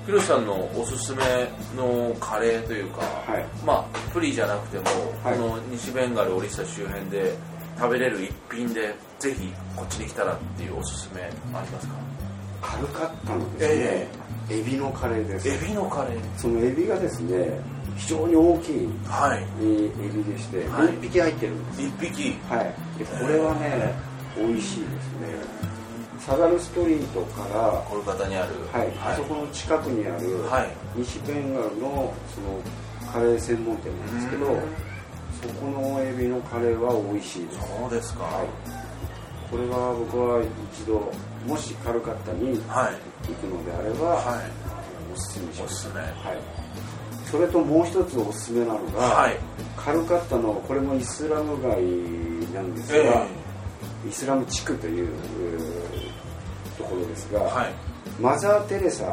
[0.06, 1.22] ヒロシさんのおすすめ
[1.76, 3.44] のカレーというか、はい。
[3.64, 4.84] まあプリじゃなくても、
[5.22, 7.36] はいこの西ベンガルオリッサ周辺で
[7.78, 11.94] 食べれる一品でぜひこっちに来たらっていうおすすめありますか？
[12.60, 14.08] カルカッタのですね、
[14.50, 15.48] エビのカレーです。
[15.48, 16.20] エビのカレー。
[16.36, 17.60] そのエビがですね
[17.96, 19.46] 非常に大きいはい。
[19.60, 20.88] エビでして、はい。
[20.88, 22.32] 1匹入ってるんです一匹。
[22.50, 23.94] はい、でこれはね
[24.36, 25.72] 美味しいですね
[26.26, 28.54] サガルストリートから、コルカタにある。
[28.72, 29.12] はいはい。
[29.14, 30.70] あそこの近くにある、はい。
[30.94, 34.60] 西ベンガルのそのカレー専門店なんですけどうん。
[35.42, 37.58] そこのエビのカレーは美味しいです。
[37.58, 38.22] そうですか。
[38.22, 38.46] はい。
[39.50, 40.42] これは僕は
[40.72, 41.12] 一度
[41.46, 43.28] もしカルカッタにはい。
[43.28, 44.44] 行くのであれば、はい。
[45.12, 45.72] おすすめします。
[45.72, 46.00] おすすめ。
[46.00, 46.12] はい、
[47.26, 49.36] それともう一つおすすめなのが、はい。
[49.76, 51.82] カルカッタのこれもイスラム街
[52.54, 55.81] なんですが、えイスラム地区というと
[56.92, 57.72] ころですが、はい。
[58.20, 59.04] マザー・テレサ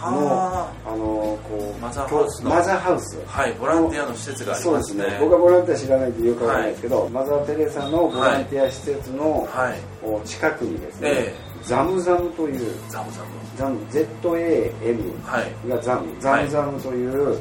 [0.00, 2.50] のはあのこうマザーハウスの。
[2.50, 3.18] マザーハウス。
[3.26, 4.82] はいボランティアの施設がありまね。
[4.84, 5.18] そうですすね。
[5.20, 9.78] 僕はボランティア知らないんでよくわからないですけど、マザー・テレサのボランティア施設のはい。
[10.02, 13.26] こう近くにですね、えザムザムというザムザム。
[13.56, 17.38] ザム ZAM はいがザムザムザムという、うん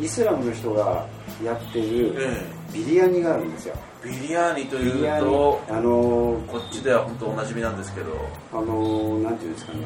[0.00, 1.06] イスラムの人が
[1.44, 3.74] やっているえビリヤニがあるんですよ。
[4.04, 8.12] ビリアーニというとあのこっちでは本当おなじみなんですけど。
[8.52, 9.78] あのなんていうんですかね。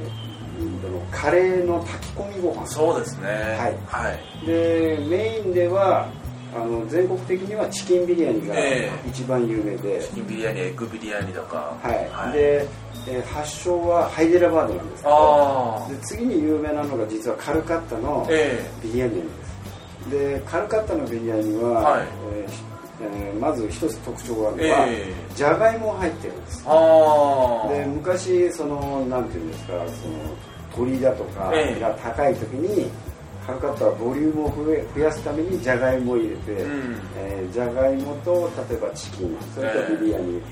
[1.11, 2.67] カレーの炊き込みご飯。
[2.67, 3.29] そうですね。
[3.29, 3.77] はい。
[3.87, 4.47] はい。
[4.47, 6.09] でメインでは
[6.55, 9.09] あの全国的にはチキンビリヤニがええ。
[9.09, 11.77] 一番有名で、チキンビリヤーニエッグビリヤーニとか。
[11.83, 12.33] はい。
[12.33, 12.67] で、
[13.09, 15.87] えー発祥はハイデラバードなんですけど。
[15.89, 19.50] で次に有名なのが実はカルカッタのえビリヤニです
[20.09, 22.07] でカルカッタのビリヤニは、はい。
[22.35, 22.71] えー
[23.03, 26.65] えーまず一つ特徴があるえのは、えじゃがいも入ってるんです。
[26.65, 29.87] で昔そのなんていうんですかその
[30.77, 31.81] 鶏だとかええ。
[31.81, 32.91] が高い時に、
[33.47, 36.97] カルカッタはボリュームを増え増やすためにじゃがいもを入れて、うん。
[37.17, 40.43] えーじゃがいもと例えばチキンそれとビリヤニ、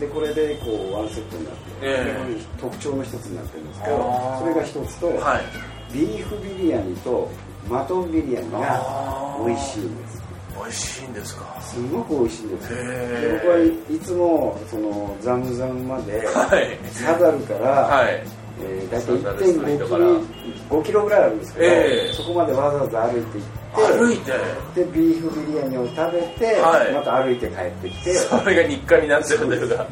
[0.00, 2.04] でこれでこうワンセットになって、ええ。
[2.04, 2.34] でこれ
[2.70, 3.96] 特徴の一つになってるんですけど
[4.38, 5.92] それが一つと、はい。
[5.92, 7.28] ビーフビリヤニと
[7.68, 10.22] マトンビリヤニが美味しいんです。
[10.60, 11.60] 美味しいんですか？
[11.60, 16.78] すごく美味しいですへで僕はいいつもそのザムザムまで はい。
[16.90, 18.22] サダルから、はい。
[18.60, 20.04] えー、大体サダルストリートから。
[20.06, 22.12] 1.5キロ5キロぐらいあるんですけど、ええ。
[22.12, 24.32] そこまでわざわざ歩いて行って歩いて。
[24.74, 26.92] でビーフビリヤニを食べて、はい。
[26.92, 29.68] また歩いて帰ってきてそれが日課になってるんです。
[29.68, 29.86] が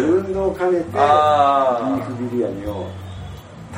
[0.00, 2.86] 運動を兼ねてビあーフビリヤニを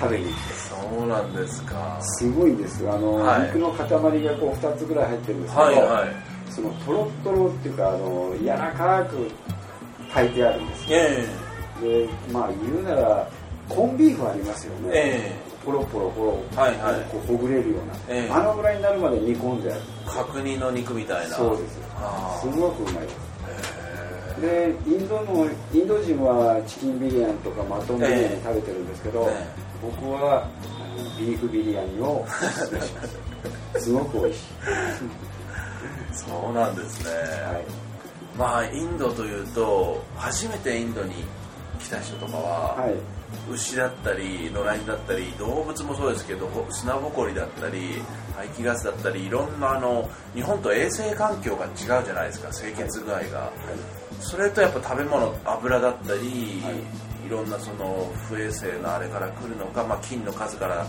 [0.00, 0.38] 食べに行って。
[0.54, 1.98] そうなんですか。
[2.00, 3.46] すごいですあの、はい。
[3.46, 6.28] 肉の塊がこう2つぐらい入ってるんですけど、はいはい。
[6.50, 9.30] そのトロットロっていうかあの柔らかく
[10.12, 10.98] 炊いてあるんですよ。
[10.98, 11.26] え
[11.80, 13.28] でまあ言うなら
[13.68, 15.64] コンビーフありますよね、ええ。
[15.64, 17.00] ポロポロポロ、はいはい。
[17.10, 18.30] こうほぐれるような、ええ。
[18.30, 19.80] あのぐらいになるまで煮込んである。
[20.06, 21.36] 角煮の肉みたいな。
[21.36, 21.78] そうです。
[21.96, 23.28] あすごくうまいです。
[24.40, 30.48] でインドのインド人はチキンビリヤニとかマトンビリヤニ食べてるんですけど、ええ僕は
[31.18, 32.24] ビーフビリヤニを
[33.74, 34.44] おすごく美味しい、
[36.12, 37.64] そうなんですね、はい、
[38.36, 41.24] まあインドというと初めてインドに
[41.80, 42.94] 来た人とかは、はい。
[43.50, 48.02] 牛だったり野良犬だったり動物もそうですけどほ砂ぼこりだったり
[48.34, 51.74] 排気ガスだったりいろんなあの日本と衛生環境が違う
[52.04, 53.52] じゃないですか清潔具合が、
[54.20, 56.62] それとやっぱ食べ物油だったり、
[57.28, 60.86] い、ろんなその不衛生なあれから来るのか、まあ、菌の数から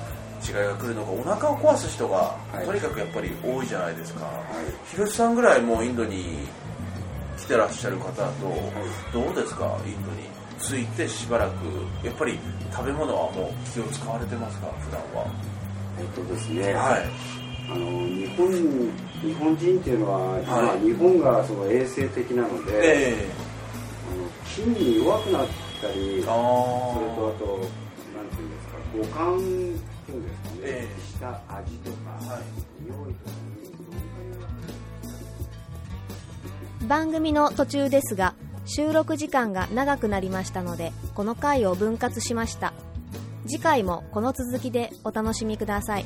[0.47, 2.15] 違いが来るのかお腹を壊す人が、
[2.53, 2.65] はい。
[2.65, 4.35] とにかくやっぱり多いじゃないですか、はい。
[4.89, 6.47] 広瀬さんぐらいもうインドに
[7.37, 8.47] 来てらっしゃる方だと、
[9.11, 9.77] どうですか？
[9.85, 10.29] インドに。
[10.61, 11.65] 着いてしばらく
[12.05, 12.37] やっぱり
[12.69, 14.67] 食べ物はもう気を使われてますか？
[14.79, 15.25] 普段は。
[15.97, 17.05] えっとですね、はい。
[17.71, 18.51] あの日本
[19.21, 20.79] 日本人っていうのは、まあはい。
[20.81, 23.29] 日本がその衛生的なので、ええ。
[24.11, 25.47] あの菌に弱くなっ
[25.81, 26.39] たりそれとああと
[26.97, 31.01] なんていうんですか五感っていうんですかね、ええ。
[31.01, 32.43] した味とか、はい。
[32.83, 33.35] 匂いとか
[36.87, 38.33] 番組の途中ですが
[38.65, 42.73] 収録時間が長くなりましたのでこの回を分割しました。
[43.49, 46.05] 次回もこの続きでお楽しみください